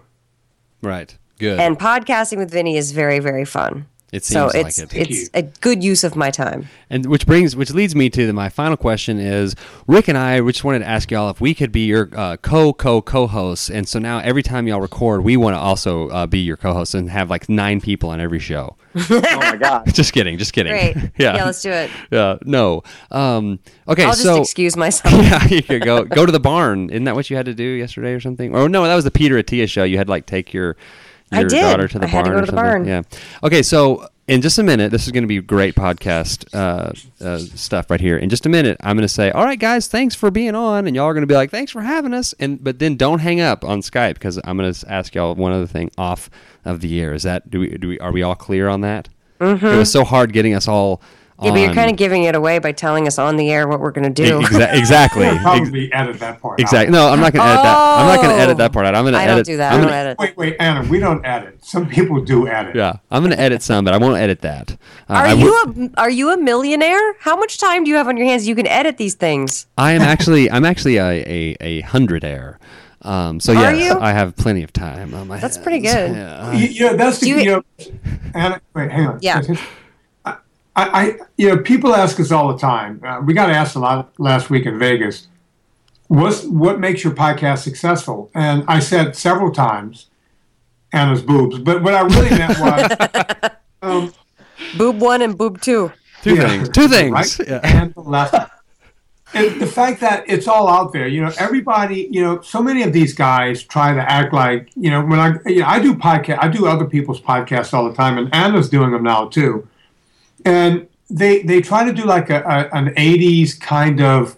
[0.83, 1.17] right.
[1.39, 1.61] Good.
[1.61, 3.87] And podcasting with Vinnie is very, very fun.
[4.11, 4.89] It so seems like it's it.
[4.89, 6.69] Thank it's a good use of my time.
[6.89, 9.55] And which brings, which leads me to the, my final question is,
[9.87, 12.39] Rick and I, we just wanted to ask y'all if we could be your uh,
[12.39, 16.09] co co co hosts, and so now every time y'all record, we want to also
[16.09, 18.77] uh, be your co hosts and have like nine people on every show.
[19.11, 19.85] Oh my god.
[19.95, 20.73] just kidding, just kidding.
[20.73, 20.97] Great.
[21.19, 21.91] yeah, Yeah, let's do it.
[22.11, 22.83] Yeah, no.
[23.11, 25.15] Um, okay, I'll just excuse myself.
[25.15, 26.89] yeah, you could go go to the barn.
[26.89, 28.55] Isn't that what you had to do yesterday or something?
[28.55, 29.85] Or no, that was the Peter Attia show.
[29.85, 30.77] You had like take your
[31.33, 31.61] I your did.
[31.61, 32.25] daughter to the I barn.
[32.25, 32.85] had to go to the barn.
[32.87, 33.03] Yeah.
[33.43, 36.93] Okay, so in just a minute, this is going to be great podcast uh,
[37.25, 38.19] uh, stuff right here.
[38.19, 40.87] In just a minute, I'm going to say, "All right, guys, thanks for being on,"
[40.87, 43.21] and y'all are going to be like, "Thanks for having us." And but then don't
[43.21, 46.29] hang up on Skype because I'm going to ask y'all one other thing off
[46.65, 47.15] of the air.
[47.15, 49.09] Is that do we do we are we all clear on that?
[49.41, 49.67] Mm-hmm.
[49.67, 51.01] It was so hard getting us all.
[51.41, 53.79] Yeah, but you're kind of giving it away by telling us on the air what
[53.79, 54.41] we're going to do.
[54.41, 55.25] Exa- exactly.
[55.27, 56.55] I'll probably edit that part.
[56.55, 56.61] out.
[56.61, 56.93] Exactly.
[56.93, 57.77] No, I'm not going to edit that.
[57.79, 58.97] I'm not going to edit that part out.
[58.97, 59.37] I'm going to I edit.
[59.47, 59.73] don't do that.
[59.73, 60.19] I'm I don't gonna- edit.
[60.19, 61.65] Wait, wait, Anna, we don't edit.
[61.65, 62.75] Some people do edit.
[62.75, 64.73] Yeah, I'm going to edit some, but I won't edit that.
[65.09, 65.55] Uh, Are I you
[65.97, 67.15] a are you a millionaire?
[67.21, 68.49] How much time do you have on your hands?
[68.49, 69.67] You can edit these things.
[69.79, 70.51] I am actually.
[70.51, 72.59] I'm actually a a, a hundred air.
[73.03, 74.01] Um, so Are yes, you?
[74.01, 75.39] I have plenty of time on my.
[75.39, 75.65] That's hands.
[75.65, 76.17] pretty good.
[76.17, 76.53] Yeah.
[76.53, 77.63] You, you know, that's the you- you, know,
[78.35, 79.19] Anna, wait, hang on.
[79.23, 79.41] Yeah.
[80.79, 83.03] I, I, you know, people ask us all the time.
[83.05, 85.27] Uh, we got asked a lot last week in Vegas.
[86.07, 88.31] What's what makes your podcast successful?
[88.33, 90.07] And I said several times,
[90.93, 91.59] Anna's boobs.
[91.59, 93.51] But what I really meant was,
[93.83, 94.13] um,
[94.77, 95.93] Boob one and boob two.
[96.23, 96.69] Two yeah, things.
[96.69, 97.13] Two things.
[97.13, 97.61] right Yeah.
[97.63, 98.53] And the left.
[99.35, 102.83] And the fact that it's all out there, you know, everybody, you know, so many
[102.83, 105.95] of these guys try to act like, you know, when I, you know, I do
[105.95, 109.69] podcast, I do other people's podcasts all the time, and Anna's doing them now too,
[110.49, 114.37] and they they try to do like a, a an '80s kind of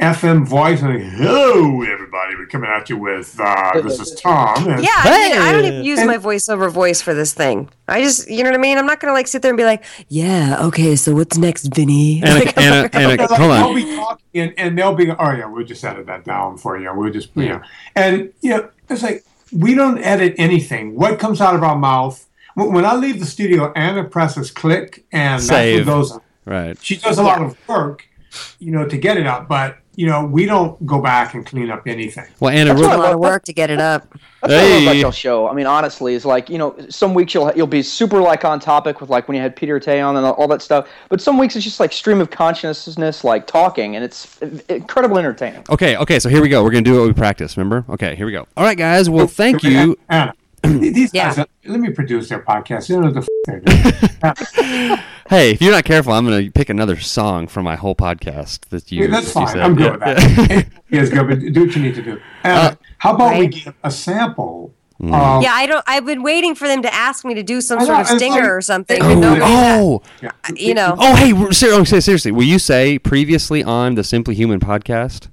[0.00, 4.68] FM voice, and like, hello everybody, we're coming at you with uh, this is Tom.
[4.68, 7.68] And, Yeah, I, mean, I don't even use And- my voiceover voice for this thing.
[7.88, 8.78] I just, you know what I mean.
[8.78, 12.22] I'm not gonna like sit there and be like, yeah, okay, so what's next, Vinnie?
[12.22, 14.78] And Like, a, and a, and They're a, like, hold They'll be talking, and, and
[14.78, 16.92] they'll be, oh yeah, we'll just edit that down for you.
[16.94, 17.60] We'll just, you know,
[17.96, 20.94] and you know, it's like we don't edit anything.
[20.94, 22.24] What comes out of our mouth
[22.58, 25.86] when, when I leave the studio, Anna presses click, and Save.
[25.86, 26.20] that's what goes.
[26.44, 26.78] Right.
[26.82, 28.08] She does a lot of work,
[28.58, 31.72] you know, to get it up, but you know, we don't go back and clean
[31.72, 32.24] up anything.
[32.38, 34.08] Well, Anna, That's real, a lot of work to get it up.
[34.40, 35.48] That's what I love about your show.
[35.48, 38.60] I mean, honestly, it's like you know, some weeks you'll you'll be super like on
[38.60, 40.88] topic with like when you had Peter Attia on and all that stuff.
[41.08, 44.38] But some weeks it's just like stream of consciousness, like talking, and it's
[44.68, 45.64] incredible entertaining.
[45.68, 46.20] okay, okay.
[46.20, 46.62] So here we go.
[46.62, 47.56] We're gonna do what we practice.
[47.56, 47.84] Remember?
[47.92, 48.46] Okay, here we go.
[48.56, 49.10] All right, guys.
[49.10, 49.98] Well, thank you.
[50.08, 50.32] Anna.
[50.62, 51.34] These Yeah.
[51.34, 52.88] guys, let me produce their podcast.
[52.88, 53.28] They don't know what the
[54.30, 54.34] f-
[54.64, 54.98] they're doing.
[55.28, 58.90] Hey, if you're not careful, I'm gonna pick another song from my whole podcast that
[58.90, 59.02] you.
[59.02, 59.48] Yeah, that's you fine.
[59.48, 59.58] said.
[59.60, 60.46] I'm good Yeah, with yeah.
[60.46, 60.66] that.
[60.90, 61.28] yes, good.
[61.28, 62.20] But do what you need to do.
[62.44, 63.50] Uh, how about we Right.
[63.50, 64.72] give a sample?
[65.02, 65.12] Mm.
[65.12, 65.84] Of, Yeah, I don't.
[65.86, 68.40] I've been waiting for them to ask me to do some I sort of stinger
[68.40, 69.02] like- or something.
[69.02, 70.02] Oh, and nobody- Oh,
[70.56, 70.96] you know.
[70.98, 75.28] oh, hey, we're- ser- oh, seriously, will you say previously on the Simply Human podcast?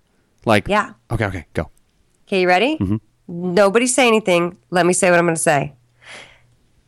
[0.46, 0.92] Like Yeah.
[1.10, 1.70] Okay, okay, go.
[2.28, 2.78] Okay, you ready?
[3.28, 4.58] Nobody say anything.
[4.70, 5.74] Let me say what I'm going to say.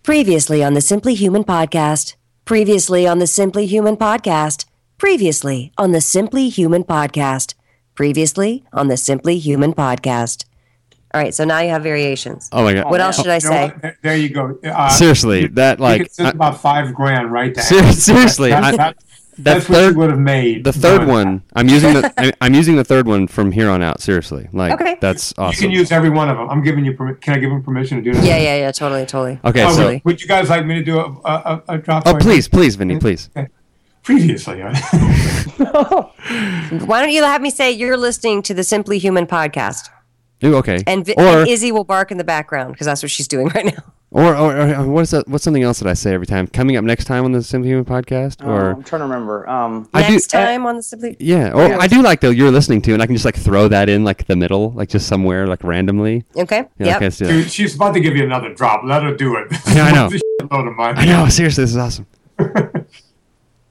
[0.04, 2.16] Previously on the Simply Human podcast.
[2.46, 4.66] Previously on the Simply Human podcast.
[4.98, 7.56] Previously on the Simply Human podcast.
[7.96, 10.46] Previously on the Simply Human podcast.
[11.14, 12.50] All right, so now you have variations.
[12.52, 12.92] Oh my god.
[12.92, 13.74] what else should I You know say?
[13.82, 14.60] There- There you go.
[14.64, 18.50] Uh, Seriously, that you like could send I- about five grand right to Ser- seriously,
[18.52, 18.98] That- I- that-
[19.38, 20.64] that that's what third- you would have made.
[20.64, 21.36] the third doing one.
[21.38, 21.60] that.
[21.60, 24.02] I'm using the I- I'm using the third one from here on out.
[24.02, 24.98] Seriously, like Okay.
[25.00, 25.54] that's awesome.
[25.64, 26.50] You can use every one of them.
[26.50, 27.22] I'm giving you permission.
[27.22, 28.24] Can I give them permission to do that?
[28.24, 29.40] Yeah, yeah, yeah, totally, totally.
[29.46, 31.78] Okay, Oh, so would, would you guys like me to do a, a, a, a
[31.78, 32.04] drop?
[32.06, 33.00] oh please, please, Vinnie, hmm?
[33.00, 33.30] please.
[34.04, 34.62] Previously.
[35.68, 39.90] Why don't you have me say you're listening to the Simply Human podcast,
[40.44, 40.82] Ooh, okay.
[40.88, 43.48] and, Vi- or, and Izzy will bark in the background because that's what she's doing
[43.50, 43.84] right now.
[44.12, 45.28] Or or or what's that?
[45.28, 46.48] What's something else that I say every time?
[46.48, 49.48] Coming up next time on the Simply Human podcast, Oh, or I'm trying to remember.
[49.50, 51.18] Um, I do- Next time on the Simply.
[51.20, 53.68] yeah, or I do like though you're listening to, and I can just like throw
[53.68, 56.24] that in like the middle, like just somewhere like randomly.
[56.38, 56.66] Okay.
[56.80, 56.96] Yeah, yep.
[56.98, 57.32] okay, let's do that.
[57.34, 58.84] Dude, she's about to give you another drop.
[58.86, 59.48] Let her do it.
[59.76, 60.10] Yeah, I know.
[60.18, 61.00] This shitload of money.
[61.00, 62.06] I know, seriously, this is awesome.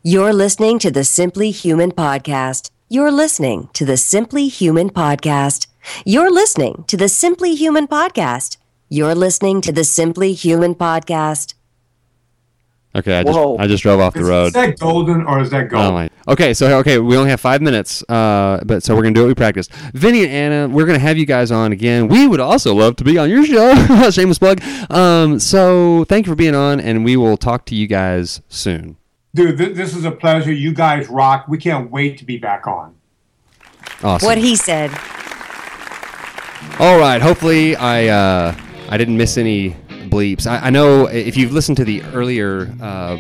[0.03, 2.70] You're listening to the Simply Human podcast.
[2.89, 5.66] You're listening to the Simply Human podcast.
[6.05, 8.57] You're listening to the Simply Human podcast.
[8.89, 11.55] You're listening to the Simply Human podcast.
[12.95, 13.57] Okay, I just Whoa.
[13.59, 14.47] I just drove off the Is, road.
[14.47, 15.84] is that golden or is that gold?
[15.84, 16.09] Oh my.
[16.28, 19.28] Okay, so okay, we only have five minutes, uh, but so we're gonna do what
[19.28, 19.70] we practiced.
[19.93, 22.09] Vinnie and Anna, we're gonna have you guys on again.
[22.09, 23.74] We would also love to be on your show.
[24.11, 24.62] Shameless plug.
[24.91, 28.97] Um, so thank you for being on, and we will talk to you guys soon.
[29.34, 30.53] Dude, th- this is a pleasure.
[30.53, 31.47] You guys rock.
[31.49, 32.95] We can't wait to be back on.
[34.03, 34.26] Awesome.
[34.26, 34.91] What he said.
[36.78, 37.20] All right.
[37.20, 38.57] Hopefully, I uh,
[38.89, 39.70] I didn't miss any
[40.09, 40.47] bleeps.
[40.47, 43.16] I, I know if you've listened to the earlier uh,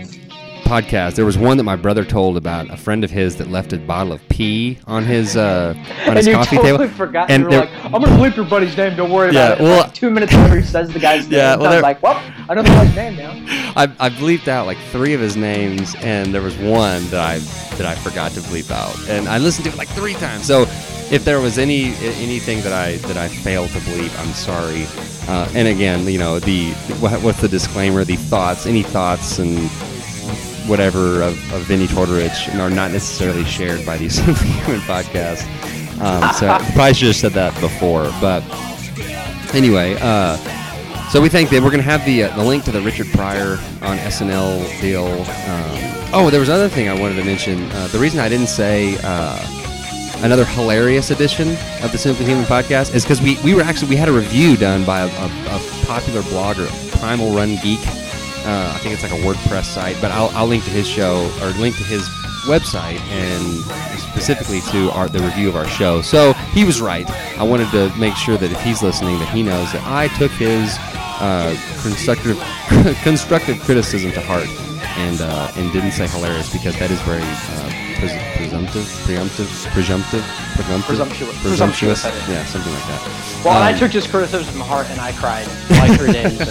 [0.64, 3.72] podcast, there was one that my brother told about a friend of his that left
[3.72, 5.74] a bottle of pee on his uh,
[6.06, 6.94] on his coffee totally table.
[6.96, 7.30] forgot.
[7.30, 8.96] And you were like, "I'm gonna bleep your buddy's name.
[8.96, 11.38] Don't worry Yeah, about it." well- like two minutes later, he says the guy's name.
[11.38, 13.32] Yeah, and well, I there- was like, "Well, I don't know the guy's name now."
[13.76, 17.38] I, I bleeped out like three of his names, and there was one that I
[17.76, 20.46] that I forgot to bleep out, and I listened to it like three times.
[20.46, 20.62] So,
[21.12, 24.86] if there was any anything that I that I failed to bleep, I'm sorry.
[25.28, 28.04] Uh, and again, you know, the what, what's the disclaimer?
[28.04, 29.58] The thoughts, any thoughts, and
[30.68, 35.42] whatever of, of Vinnie Tortorich are not necessarily shared by the Simply Human podcast.
[36.00, 38.42] Um, so I probably should have said that before, but
[39.54, 39.96] anyway.
[40.00, 40.36] Uh,
[41.10, 43.06] so we think that we're going to have the uh, the link to the Richard
[43.08, 45.06] Pryor on SNL deal.
[45.06, 47.62] Um, oh, there was another thing I wanted to mention.
[47.72, 49.38] Uh, the reason I didn't say uh,
[50.24, 51.50] another hilarious edition
[51.82, 54.56] of the Simply Human podcast is because we, we were actually we had a review
[54.56, 57.80] done by a, a, a popular blogger, Primal Run Geek.
[58.46, 61.30] Uh, I think it's like a WordPress site, but I'll, I'll link to his show
[61.42, 62.08] or link to his
[62.46, 63.44] website and
[64.00, 66.00] specifically to our, the review of our show.
[66.00, 67.08] So he was right.
[67.38, 70.30] I wanted to make sure that if he's listening, that he knows that I took
[70.32, 70.76] his
[71.20, 72.38] uh, constructive
[73.02, 74.48] constructive criticism to heart
[74.98, 80.24] and uh, and didn't say hilarious because that is very uh, presumptive, preemptive, presumptive,
[80.54, 81.42] presumptive, Presumptuous.
[81.42, 82.04] presumptuous.
[82.28, 83.40] Yeah, something like that.
[83.44, 86.38] Well, and I Um, took his criticism to heart, and I cried like three days,
[86.40, 86.50] and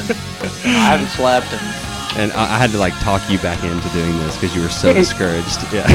[0.65, 1.47] I haven't slept.
[1.53, 1.61] And
[2.21, 4.69] And I, I had to like talk you back into doing this because you were
[4.69, 5.59] so discouraged.
[5.73, 5.87] Yeah.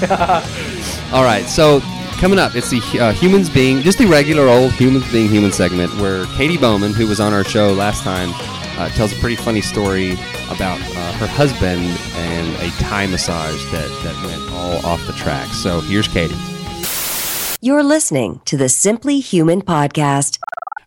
[1.12, 1.46] All right.
[1.48, 1.80] So
[2.20, 5.92] coming up, it's the uh, humans being just the regular old humans being human segment
[6.00, 8.30] where Katy Bowman, who was on our show last time,
[8.76, 10.12] uh, tells a pretty funny story
[10.50, 11.82] about uh, her husband
[12.14, 15.48] and a Thai massage that that went all off the track.
[15.48, 16.34] So here's Katy.
[17.60, 20.38] You're listening to the Simply Human podcast.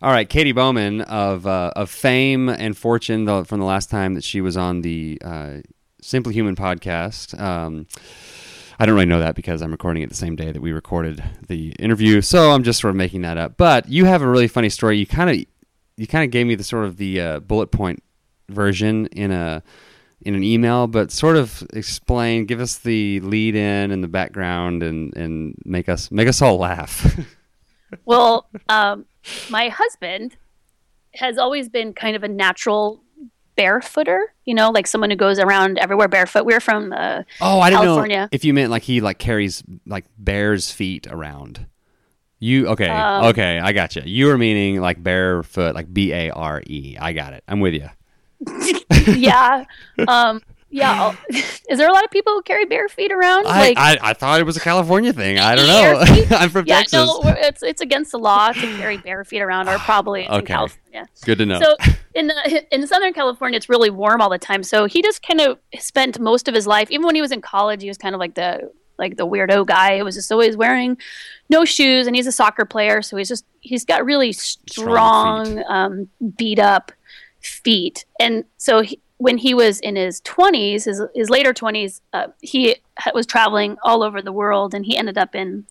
[0.01, 4.13] All right, Katy Bowman of uh, of fame and fortune the, from the last time
[4.13, 5.57] that she was on the uh,
[6.01, 7.37] Simply Human podcast.
[7.39, 7.87] Um,
[8.79, 11.21] I don't really know that because I'm recording it the same day that we recorded
[11.47, 13.57] the interview, so I'm just sort of making that up.
[13.57, 14.97] But you have a really funny story.
[14.97, 15.45] You kind of
[15.99, 18.01] you kind of gave me the sort of the uh, bullet point
[18.47, 19.61] version in a
[20.21, 24.83] in an email, but sort of explain, give us the lead in and the background,
[24.83, 27.17] and and make us make us all laugh.
[28.05, 29.05] Well, um,
[29.49, 30.37] my husband
[31.15, 33.03] has always been kind of a natural
[33.57, 36.45] barefooter, you know, like someone who goes around everywhere barefoot.
[36.45, 40.05] We're from uh, Oh, I didn't know if you meant like he like carries like
[40.17, 41.65] bear's feet around.
[42.39, 42.87] You okay?
[42.87, 44.01] Um, okay, I got you.
[44.05, 46.97] You were meaning like barefoot, like B A R E.
[46.99, 47.43] I got it.
[47.47, 47.89] I'm with you.
[49.13, 49.65] yeah.
[50.07, 51.15] Um, yeah.
[51.29, 53.47] Is there a lot of people who carry bare feet around?
[53.47, 55.39] I, like, I, I thought it was a California thing.
[55.39, 55.67] I don't
[56.29, 56.37] know.
[56.37, 56.93] I'm from yeah, Texas.
[56.93, 60.35] no, it's it's against the law to carry bare feet around, or probably it's in
[60.35, 60.53] Okay.
[60.53, 61.07] California.
[61.25, 61.59] Good to know.
[61.59, 61.75] So
[62.15, 64.63] in the, in Southern California, it's really warm all the time.
[64.63, 67.41] So he just kind of spent most of his life, even when he was in
[67.41, 70.55] college, he was kind of like the like the weirdo guy who was just always
[70.55, 70.97] wearing
[71.49, 75.63] no shoes, and he's a soccer player, so he's just he's got really Strong strong,
[75.67, 76.91] um, beat up
[77.41, 82.27] feet, and so he, when he was in his 20s, his, his later 20s, uh,
[82.41, 82.77] he
[83.13, 85.65] was traveling all over the world and he ended up in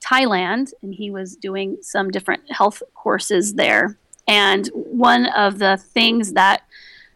[0.00, 3.96] Thailand and he was doing some different health courses there.
[4.26, 6.62] And one of the things that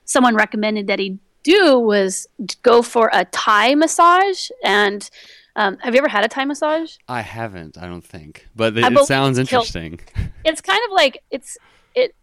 [0.05, 1.19] someone recommended that he
[1.55, 2.27] do was
[2.63, 4.49] go for a Thai massage.
[4.65, 5.09] And
[5.55, 6.97] um, have you ever had a Thai massage?
[7.09, 10.01] I haven't, I don't think, but it, it sounds interesting.
[10.45, 11.57] it's kind of like it's
[11.95, 12.15] it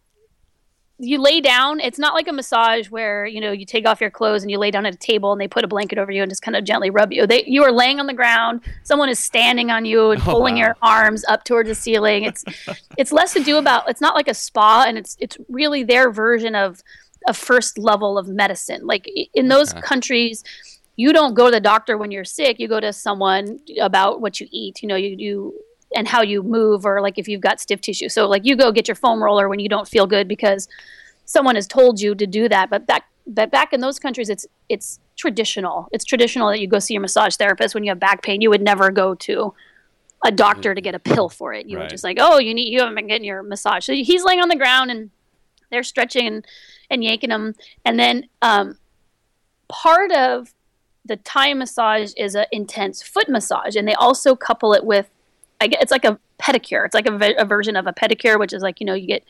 [1.00, 4.12] you lay down it's not like a massage where you know you take off your
[4.12, 6.22] clothes and you lay down at a table and they put a blanket over you
[6.22, 9.10] and just kind of gently rub you they you are laying on the ground someone
[9.10, 10.62] is standing on you and Oh, pulling wow.
[10.62, 12.46] your arms up towards the ceiling it's
[12.96, 16.12] it's less to do about it's not like a spa and it's it's really their
[16.12, 16.84] version of
[17.28, 18.86] a first level of medicine.
[18.86, 19.82] Like in those Okay.
[19.82, 20.44] countries
[20.96, 22.60] you don't go to the doctor when you're sick.
[22.60, 25.54] You go to someone about what you eat you know you you
[25.96, 28.10] and how you move or like if you've got stiff tissue.
[28.10, 30.68] So like you go get your foam roller when you don't feel good because
[31.26, 32.70] someone has told you to do that.
[32.70, 35.88] But that but back in those countries it's it's traditional.
[35.92, 38.42] It's traditional that you go see your massage therapist when you have back pain.
[38.42, 39.54] You would never go to
[40.26, 41.66] a doctor to get a pill for it.
[41.68, 41.84] You Right.
[41.84, 43.86] would just like oh you need you haven't been getting your massage.
[43.86, 45.10] So he's laying on the ground and
[45.72, 46.46] they're stretching and,
[46.90, 47.56] and yanking them.
[47.86, 48.78] and then um,
[49.68, 50.54] part of
[51.06, 55.10] the Thai massage is an intense foot massage, and they also couple it with,
[55.60, 56.86] I get it's like a pedicure.
[56.86, 59.24] It's like a, a version of a pedicure, which is like you know you get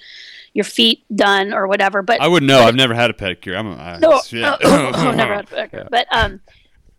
[0.53, 2.01] your feet done or whatever.
[2.01, 2.61] But I wouldn't know.
[2.61, 3.57] I've never had a pedicure.
[3.57, 4.55] I'm a, I, no, yeah.
[4.63, 5.73] oh, oh, never had a pedicure.
[5.73, 5.87] Yeah.
[5.89, 6.41] But um,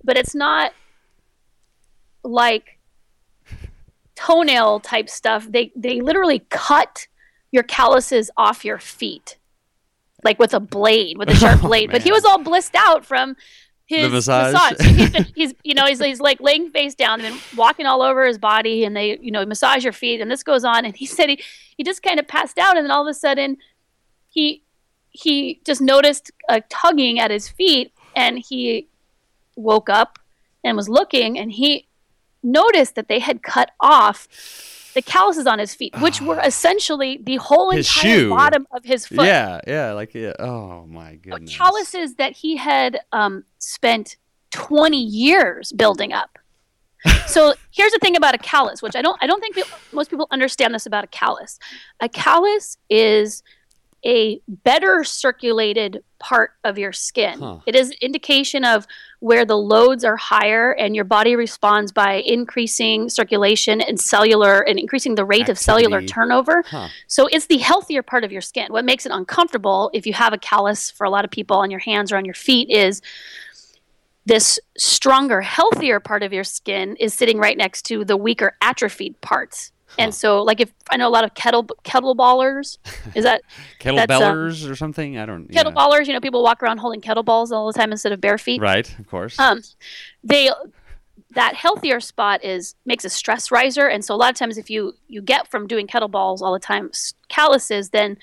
[0.02, 0.72] but it's not
[2.22, 2.78] like
[4.14, 5.46] toenail type stuff.
[5.50, 7.06] They they literally cut
[7.50, 9.38] your calluses off your feet,
[10.24, 11.90] like with a blade, with a sharp Oh, blade.
[11.90, 13.36] But he was all blissed out from
[13.86, 14.76] his massage?
[14.78, 17.86] So he's, been, he's you know he's, he's like laying face down and then walking
[17.86, 20.84] all over his body, and they you know massage your feet, and this goes on.
[20.84, 21.42] And he said he
[21.76, 23.58] he just kind of passed out, and then all of a sudden
[24.28, 24.62] he
[25.10, 28.88] he just noticed a tugging at his feet and he
[29.54, 30.18] woke up
[30.64, 31.86] and was looking and he
[32.42, 34.26] noticed that they had cut off
[34.94, 38.30] the calluses on his feet which were essentially the whole His entire shoe.
[38.30, 40.32] bottom of his foot Yeah, yeah, like yeah.
[40.38, 41.56] Oh my goodness.
[41.56, 44.16] calluses that he had um, spent
[44.52, 46.38] 20 years building up
[47.26, 50.10] so here's the thing about a callus which i don't i don't think peop most
[50.10, 51.58] people understand this about a callus
[52.00, 53.42] a callus is
[54.06, 57.58] a better circulated part of your skin Huh.
[57.66, 58.86] it is an indication of
[59.24, 64.78] where the loads are higher and your body responds by increasing circulation and cellular and
[64.78, 66.88] increasing the rate of cellular turnover Huh.
[67.06, 68.66] so it's the healthier part of your skin.
[68.70, 71.70] What makes it uncomfortable if you have a callus for a lot of people on
[71.70, 73.00] your hands or on your feet is
[74.26, 79.20] this stronger, healthier part of your skin is sitting right next to the weaker, atrophied
[79.20, 79.72] parts.
[79.98, 82.78] And so, like, if I know a lot of kettle kettleballers,
[83.14, 83.42] is that
[83.84, 85.18] that's, um, or something?
[85.18, 85.50] I don't.
[85.50, 85.62] yeah.
[85.62, 86.06] kettleballers?
[86.06, 88.98] You know, people walk around holding kettleballs all the time instead of bare feet Right,
[88.98, 89.38] of course.
[89.38, 89.62] um,
[90.22, 90.50] they
[91.34, 94.70] that healthier spot is makes a stress riser and so a lot of times if
[94.70, 96.90] you you get from doing kettlebells all the time
[97.28, 98.16] calluses then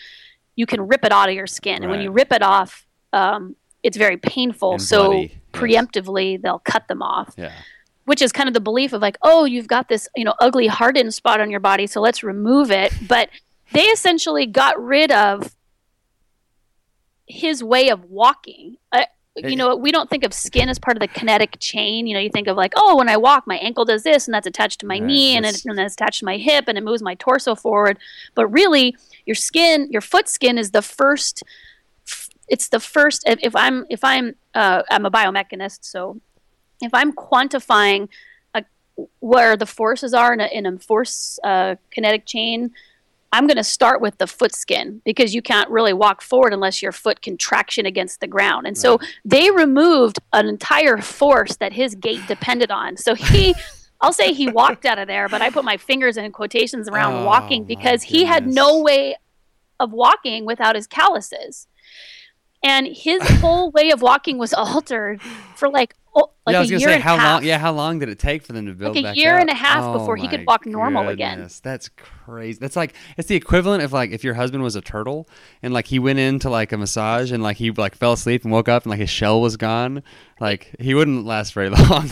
[0.55, 3.55] you can rip it out of your skin and when you rip it off um,
[3.83, 5.31] it's very painful And so bloody, yes.
[5.51, 7.51] preemptively they'll cut them off yeah.
[8.05, 10.67] Which is kind of the belief of like oh you've got this you know ugly
[10.67, 12.93] hardened spot on your body so let's remove it.
[13.07, 13.29] But
[13.71, 15.55] they essentially got rid of
[17.27, 18.77] his way of walking.
[18.91, 19.05] Uh,
[19.37, 22.05] you know we don't think of skin as part of the kinetic chain.
[22.05, 24.33] You know you think of like oh when i walk my ankle does this and
[24.33, 26.77] that's attached to my Right, knee and, it, and that's attached to my hip and
[26.77, 27.97] it moves my torso forward.
[28.35, 28.95] But really
[29.25, 31.43] your skin your foot skin is the first
[32.49, 36.19] it's the first if, if i'm if i'm uh, i'm a biomechanist so
[36.85, 38.07] if i'm quantifying
[38.53, 38.63] a,
[39.19, 42.71] where the forces are in a, in a force uh, kinetic chain
[43.31, 46.81] i'm going to start with the foot skin because you can't really walk forward unless
[46.81, 48.67] your foot can traction against the ground.
[48.67, 52.97] And so they removed an entire force that his gait depended on.
[52.97, 53.55] So he
[54.01, 57.21] I'll say he walked out of there, but I put my fingers in quotations around
[57.21, 59.15] Oh, walking because he had no way
[59.79, 61.67] of walking without his calluses.
[62.63, 65.21] And his whole way of walking was altered
[65.55, 67.33] for like oh, like yeah, I a was gonna year say how half.
[67.41, 67.43] long?
[67.45, 69.41] Yeah, how long did it take for them to build Like a year up?
[69.41, 71.47] and a half Oh before he could walk normal again.
[71.63, 72.57] That's crazy.
[72.59, 75.27] That's like it's the equivalent of like if your husband was a turtle
[75.61, 78.51] and like he went into like a massage and like he like fell asleep and
[78.51, 80.03] woke up and like his shell was gone.
[80.39, 82.09] Like he wouldn't last very long.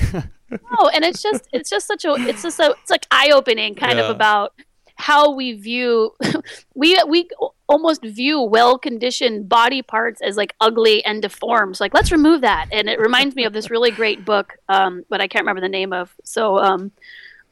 [0.51, 3.75] No, and it's just it's just such a it's just a it's like eye opening
[3.75, 4.05] kind Yeah.
[4.05, 4.53] of about
[4.99, 6.13] how we view
[6.75, 7.27] we we
[7.67, 11.77] almost view well-conditioned body parts as like ugly and deformed.
[11.77, 12.67] So like let's remove that.
[12.71, 15.69] And it reminds me of this really great book, um, but I can't remember the
[15.69, 16.13] name of.
[16.23, 16.91] So um,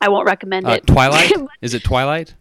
[0.01, 0.87] I won't recommend Uh, it.
[0.87, 1.31] Twilight?
[1.61, 2.35] Is it Twilight?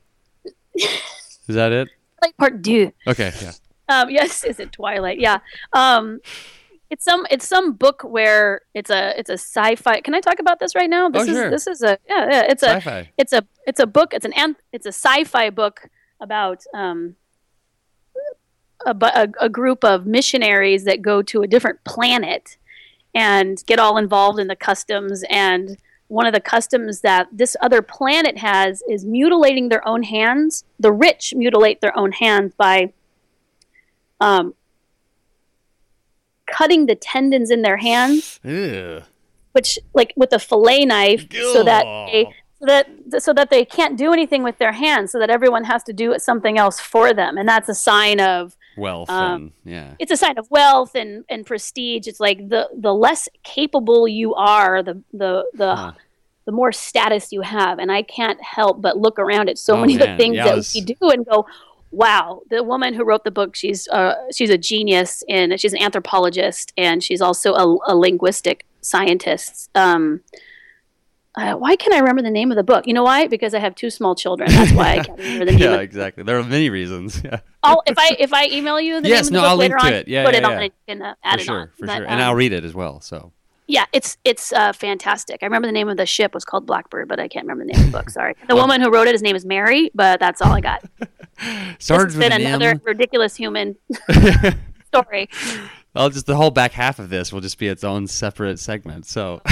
[0.75, 1.89] Is that it?
[2.21, 2.93] Twilight Part Two.
[3.07, 3.53] Okay, yeah.
[3.89, 5.21] Um, yes, is it Twilight?
[5.21, 5.39] Yeah.
[5.73, 6.19] Um,
[6.91, 10.01] it's some it's some book where it's a it's a sci-fi.
[10.01, 11.09] Can I talk about this right now?
[11.09, 11.51] This Oh, is sure.
[11.51, 13.11] this is a yeah, yeah it's a Sci-fi.
[13.19, 14.15] it's a it's a book.
[14.15, 15.89] It's an anth- it's a sci-fi book
[16.21, 17.17] about um
[18.85, 22.57] a, a, a group of missionaries that go to a different planet
[23.15, 25.79] and get all involved in the customs and
[26.09, 30.93] one of the customs that this other planet has is mutilating their own hands the
[30.93, 32.93] rich mutilate their own hands by
[34.21, 34.55] um,
[36.47, 39.03] cutting the tendons in their hands Ew.
[39.53, 42.25] which like with a fillet knife so that they
[42.59, 45.83] so that so that they can't do anything with their hands so that everyone has
[45.85, 49.95] to do something else for them and that's a sign of Wealth Um, and yeah.
[49.99, 54.35] it's a sign of wealth and, and prestige it's like the the less capable you
[54.35, 55.93] are the the the Huh.
[56.45, 59.81] the more status you have and i can't help but look around at so Oh,
[59.81, 61.47] many of the things Yeah, that was- we do and go
[61.91, 65.81] wow the woman who wrote the book she's uh, she's a genius and she's an
[65.81, 70.21] anthropologist and she's also a, a linguistic scientist um,
[71.37, 72.87] uh, why can't I remember the name of the book?
[72.87, 73.27] You know why?
[73.27, 74.51] Because I have two small children.
[74.51, 75.61] That's why I can't remember the name.
[75.61, 76.23] Yeah, of exactly.
[76.25, 77.23] There are many reasons.
[77.27, 77.41] Yeah.
[77.63, 79.57] I'll, if I if I email you the Yes, name of no, the book I'll
[79.57, 80.09] link later to on, it.
[80.09, 80.69] Yeah, put yeah, it on yeah.
[80.87, 81.69] and uh, add for it sure, on.
[81.77, 82.05] for But, sure.
[82.07, 83.01] And um, I'll read it as well.
[83.01, 83.33] So
[83.67, 85.43] yeah, it's it's uh, fantastic.
[85.43, 87.73] I remember the name of the ship was called Blackbird, but I can't remember the
[87.73, 88.11] name of the book.
[88.11, 88.35] Sorry.
[88.49, 90.85] The woman who wrote it, his name is Mary, but that's all I got.
[91.37, 92.81] Has with been an another M.
[92.85, 93.77] ridiculous human
[94.87, 95.29] story.
[95.95, 99.05] I'll just the whole back half of this will just be its own separate segment.
[99.05, 99.43] So,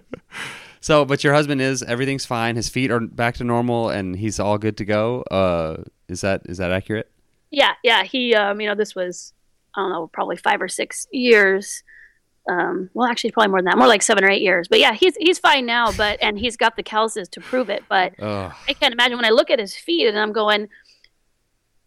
[0.80, 2.56] so, but your husband is everything's fine.
[2.56, 5.22] His feet are back to normal, and he's all good to go.
[5.22, 7.10] Uh, is that is that accurate?
[7.50, 8.04] Yeah, yeah.
[8.04, 9.34] He, um, you know, this was
[9.74, 11.82] I don't know, probably five or six years.
[12.48, 14.68] Um, well, actually, probably more than that, more like seven or eight years.
[14.68, 15.92] But yeah, he's he's fine now.
[15.92, 17.84] But and he's got the calluses to prove it.
[17.88, 18.52] But Ugh.
[18.68, 20.68] I can't imagine when I look at his feet and I'm going,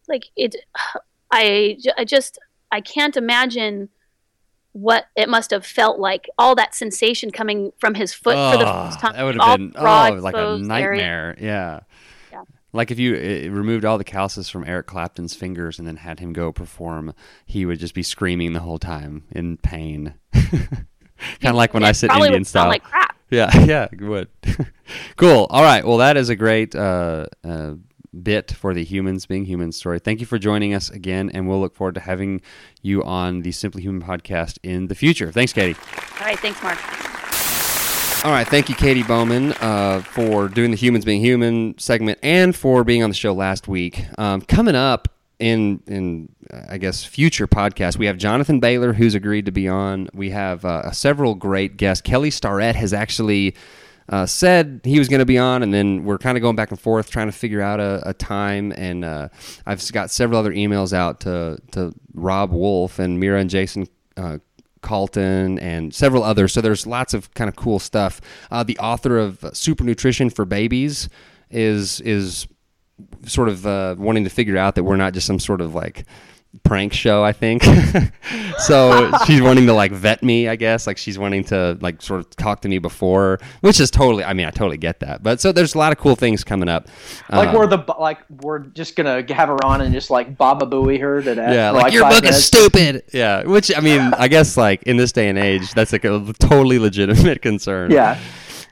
[0.08, 0.56] like it.
[1.32, 2.38] I I just
[2.72, 3.90] I can't imagine
[4.74, 6.30] what it must have felt like.
[6.38, 9.14] All that sensation coming from his foot for the first time.
[9.14, 11.02] that would have been oh, like a exposed area.
[11.02, 11.36] nightmare.
[11.40, 11.80] Yeah.
[12.74, 13.14] Like if you
[13.52, 17.14] removed all the calluses from Eric Clapton's fingers and then had him go perform,
[17.46, 20.16] he would just be screaming the whole time in pain.
[20.34, 20.88] kind
[21.44, 22.68] of like when I sit Indian would sound style.
[22.68, 23.16] like crap.
[23.30, 24.30] Yeah, yeah, it would.
[25.18, 25.48] cool.
[25.50, 25.86] All right.
[25.86, 27.76] Well, that is a great uh, uh,
[28.22, 30.00] bit for the humans being human story.
[30.00, 32.42] Thank you for joining us again, and we'll look forward to having
[32.82, 35.32] you on the Simply Human podcast in the future.
[35.32, 35.78] Thanks, Katy.
[36.20, 37.13] All right, thanks, Mark.
[38.24, 38.48] All right.
[38.48, 43.04] Thank you, Katy Bowman, uh, for doing the Humans Being Human segment and for being
[43.04, 44.06] on the show last week.
[44.18, 45.10] Um, coming up
[45.40, 49.68] in in uh, I guess future podcasts, we have Jonathan Bailor who's agreed to be
[49.68, 50.08] on.
[50.14, 52.02] We have uh, several great guests.
[52.02, 53.56] Kelly Starrett has actually.
[54.10, 56.72] Uh, said he was going to be on, and then we're kind of going back
[56.72, 58.74] and forth trying to figure out a, a time.
[58.76, 59.30] And uh,
[59.66, 63.88] I've got several other emails out to to Robb Wolf and Mira and Jayson
[64.84, 66.54] Calton and several others.
[66.54, 68.22] So there's lots of kind of cool stuff.
[68.52, 71.10] Uh, the author of Super Nutrition for Babies
[71.50, 72.48] is is
[73.26, 76.06] sort of uh, wanting to figure out that we're not just some sort of like
[76.64, 77.24] prank show.
[77.24, 77.64] I think
[78.60, 79.12] so.
[79.26, 80.48] she's wanting to like vet me.
[80.48, 83.90] I guess like she's wanting to like sort of talk to me before, which is
[83.92, 84.24] totally.
[84.24, 85.24] I mean, I totally get that.
[85.24, 86.88] But so there's a lot of cool things coming up.
[87.30, 90.66] Like Uh, we're the like we're just gonna have her on and just like Baba
[90.66, 91.54] Booey her to death.
[91.54, 92.38] yeah, for, like, your book minutes.
[92.38, 93.04] is stupid.
[93.14, 96.34] Yeah, which I mean, I guess like in this day and age, that's like a
[96.40, 97.92] totally legitimate concern.
[97.92, 98.20] Yeah,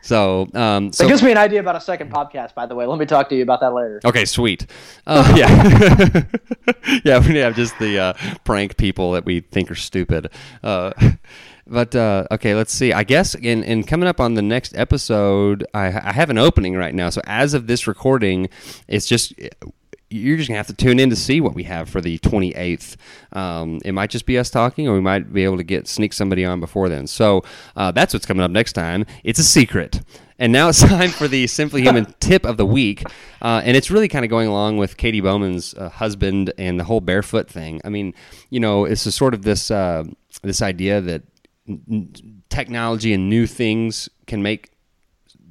[0.01, 2.55] So, um, so it gives me an idea about a second podcast.
[2.55, 4.01] By the way, let me talk to you about that later.
[4.03, 4.65] Okay, sweet.
[5.05, 6.23] Uh, yeah,
[7.05, 7.27] yeah.
[7.27, 10.29] We have just the uh, prank people that we think are stupid.
[10.63, 10.91] Uh,
[11.67, 12.91] but uh, okay, let's see.
[12.91, 16.75] I guess in, in coming up on the next episode, I, I have an opening
[16.75, 17.09] right now.
[17.09, 18.49] So as of this recording,
[18.87, 19.33] it's just
[20.09, 22.97] you're just gonna have to tune in to see what we have for the 28th.
[23.31, 26.13] Um, it might just be us talking, or we might be able to get sneak
[26.13, 27.07] somebody on before then.
[27.07, 27.43] So
[27.75, 29.05] uh, that's what's coming up next time.
[29.23, 30.01] It's a secret.
[30.37, 33.03] And now it's time for the Simply Human tip of the week,
[33.41, 36.83] uh, and it's really kind of going along with Katy Bowman's uh, husband and the
[36.83, 37.79] whole barefoot thing.
[37.85, 38.13] I mean,
[38.49, 40.03] you know, it's a sort of this uh,
[40.41, 41.23] this idea that
[41.69, 44.71] n- n- technology and new things can make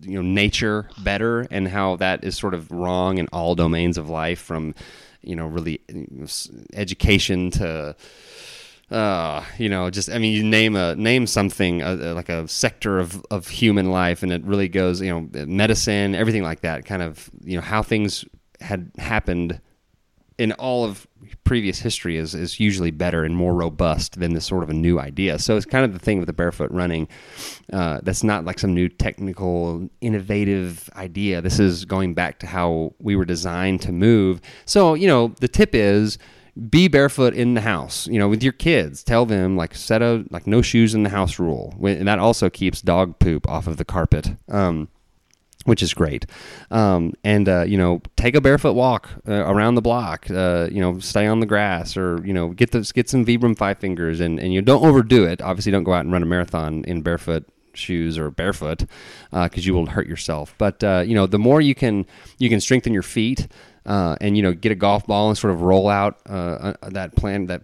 [0.03, 4.09] you know nature better and how that is sort of wrong in all domains of
[4.09, 4.75] life from
[5.23, 5.81] you know really
[6.73, 7.95] education to
[8.91, 12.49] uh, you know, just I mean, you name a name something uh, uh, like a
[12.49, 16.85] sector of, of human life, and it really goes, you know, medicine, everything like that.
[16.85, 18.25] Kind of, you know, how things
[18.61, 19.61] had happened
[20.39, 21.07] in all of
[21.51, 25.01] previous history is, is usually better and more robust than this sort of a new
[25.01, 25.37] idea.
[25.37, 27.09] So it's kind of the thing with the barefoot running.
[27.73, 31.41] Uh, that's not like some new technical, innovative idea.
[31.41, 34.41] This is going back to how we were designed to move.
[34.65, 36.19] So, you know, the tip is
[36.69, 39.03] be barefoot in the house, you know, with your kids.
[39.03, 41.75] Tell them like set a like no shoes in the house rule.
[41.85, 44.37] And that also keeps dog poop off of the carpet.
[44.49, 44.89] Um,
[45.65, 46.27] which is great.
[46.71, 50.31] Um, and uh, you know, take a barefoot walk uh, around the block.
[50.31, 53.57] Uh, you know, stay on the grass, or you know, get those get some Vibram
[53.57, 55.41] five fingers, and and you don't overdo it.
[55.41, 58.85] Obviously, don't go out and run a marathon in barefoot shoes or barefoot
[59.31, 60.55] because uh, you will hurt yourself.
[60.59, 62.07] But uh, you know, the more you can
[62.39, 63.49] you can strengthen your feet.
[63.87, 67.47] Uh, and you know, get a golf ball and sort of roll out that plan
[67.47, 67.63] that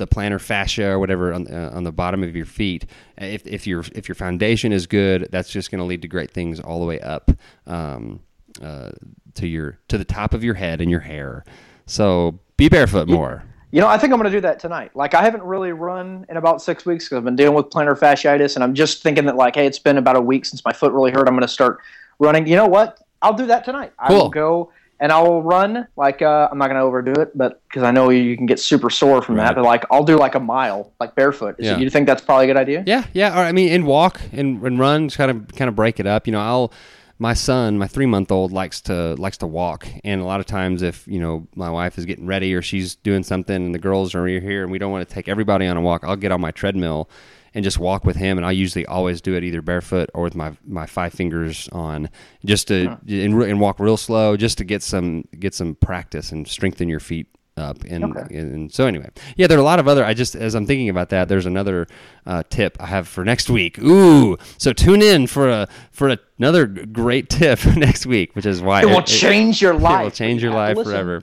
[0.00, 2.86] the plantar fascia or whatever on, uh, on the bottom of your feet.
[3.16, 6.32] If, if your if your foundation is good, that's just going to lead to great
[6.32, 7.30] things all the way up
[7.68, 8.20] um,
[8.60, 8.90] uh,
[9.34, 11.44] to your to the top of your head and your hair.
[11.86, 13.44] So be barefoot more.
[13.72, 14.96] You know, I think I'm going to do that tonight.
[14.96, 17.96] Like, I haven't really run in about six weeks because I've been dealing with plantar
[17.96, 20.72] fasciitis, and I'm just thinking that, like, hey, it's been about a week since my
[20.72, 21.28] foot really hurt.
[21.28, 21.78] I'm going to start
[22.18, 22.48] running.
[22.48, 22.98] You know what?
[23.22, 23.92] I'll do that tonight.
[24.08, 24.16] Cool.
[24.16, 27.82] I will go and I'll run like uh, I'm not gonna overdo it, but because
[27.82, 29.46] I know you can get super sore from Right.
[29.46, 29.54] that.
[29.56, 31.56] But like I'll do like a mile, like barefoot.
[31.58, 31.78] Is Yeah.
[31.78, 32.84] You think that's probably a good idea?
[32.86, 33.34] Yeah, yeah.
[33.38, 36.06] Or I mean, and walk and, and run, just kind of kind of break it
[36.06, 36.26] up.
[36.26, 36.72] You know, I'll
[37.18, 40.46] my son, my three month old, likes to likes to walk, and a lot of
[40.46, 43.78] times, if you know my wife is getting ready or she's doing something, and the
[43.78, 46.32] girls are here, and we don't want to take everybody on a walk, I'll get
[46.32, 47.10] on my treadmill
[47.54, 50.34] and just walk with him, and I usually always do it either barefoot or with
[50.34, 52.08] my my five fingers on,
[52.44, 56.46] just to and, and walk real slow, just to get some get some practice and
[56.46, 57.26] strengthen your feet
[57.56, 60.54] up and, and so anyway yeah there are a lot of other i just as
[60.54, 61.86] i'm thinking about that there's another
[62.24, 66.18] uh, tip i have for next week ooh so tune in for a for a,
[66.38, 70.00] another great tip next week which is why It will change your life.
[70.00, 70.92] it will change your life listen.
[70.92, 71.22] forever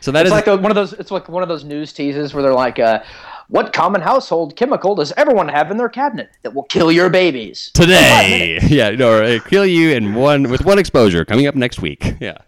[0.00, 0.92] so that It's is like a, one of those.
[0.92, 3.00] It's like one of those news teases where they're like, uh,
[3.48, 7.70] "What common household chemical does everyone have in their cabinet that will kill your babies?"
[7.74, 12.38] today yeah no kill you in one with one exposure coming up next week yeah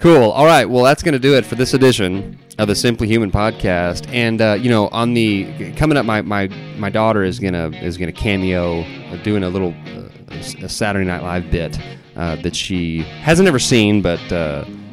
[0.00, 0.30] Cool.
[0.30, 0.64] All right.
[0.64, 4.08] Well, that's going to do it for this edition of the Simply Human podcast.
[4.10, 6.48] And uh, you know, on the coming up, my my
[6.78, 11.22] my daughter is gonna is gonna cameo, uh, doing a little uh, a Saturday Night
[11.22, 11.78] Live bit
[12.16, 14.20] uh, that she hasn't ever seen, but.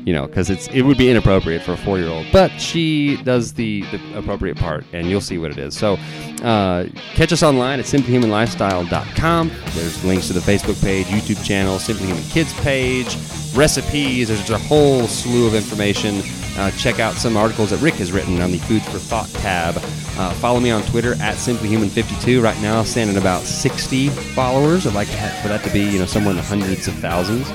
[0.07, 3.17] You know, because it's it would be inappropriate for a four year old, but she
[3.23, 5.77] does the, the appropriate part, and you'll see what it is.
[5.77, 5.97] So,
[6.43, 9.51] uh, catch us online at simplyhumanlifestyle.com.
[9.73, 13.17] There's links to the Facebook page, YouTube channel, Simply Human Kids page,
[13.53, 14.29] recipes.
[14.29, 16.21] There's a whole slew of information.
[16.57, 19.77] Uh, check out some articles that Rick has written on the Food for Thought tab.
[20.19, 22.41] Uh, follow me on Twitter at simplyhuman52.
[22.41, 24.87] Right now, I'm standing about 60 followers.
[24.87, 27.47] I'd like for that to be, you know, somewhere in the hundreds of thousands.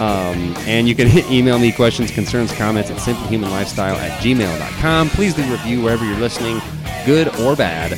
[0.00, 5.10] Um, and you can email me questions, concerns, comments at simplyhumanlifestyle at gmail.com.
[5.10, 6.60] Please leave a review wherever you're listening,
[7.06, 7.92] good or bad.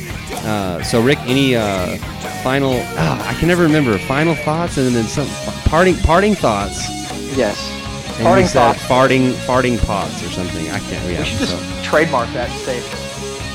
[0.45, 1.97] Uh, so, Rick, any uh,
[2.43, 5.27] final, ah, I can never remember, final thoughts and then some
[5.69, 6.87] parting, parting thoughts.
[7.35, 7.80] Yes.
[8.21, 8.83] And Parting said thoughts.
[8.83, 10.69] farting, farting pods or something.
[10.69, 11.19] I can't, yeah.
[11.19, 12.77] We should just trademark that and say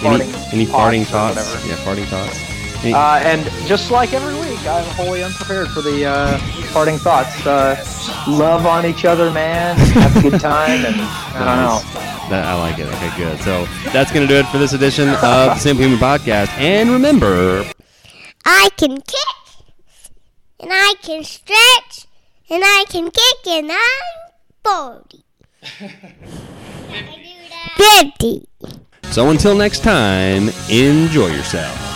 [0.05, 0.53] Any, farting.
[0.53, 1.67] any pods farting thoughts?
[1.67, 2.37] Yeah, farting thoughts.
[2.85, 6.39] Any- Uh, and just like every week, I'm wholly unprepared for the uh,
[6.73, 7.47] parting thoughts.
[7.47, 7.77] Uh,
[8.27, 9.77] love on each other, man.
[9.77, 12.01] Have a good time, and I don't know.
[12.29, 12.89] That, I like it.
[12.89, 13.39] Okay, good.
[13.43, 16.49] So that's going to do it for this edition of the Simple Human Podcast.
[16.59, 17.65] And remember,
[18.45, 19.37] I can kick,
[20.59, 22.07] and I can stretch,
[22.51, 24.26] and I can kick, and I'm
[24.67, 25.25] 40.
[27.77, 28.49] 50.
[29.11, 31.96] so until next time, enjoy yourself.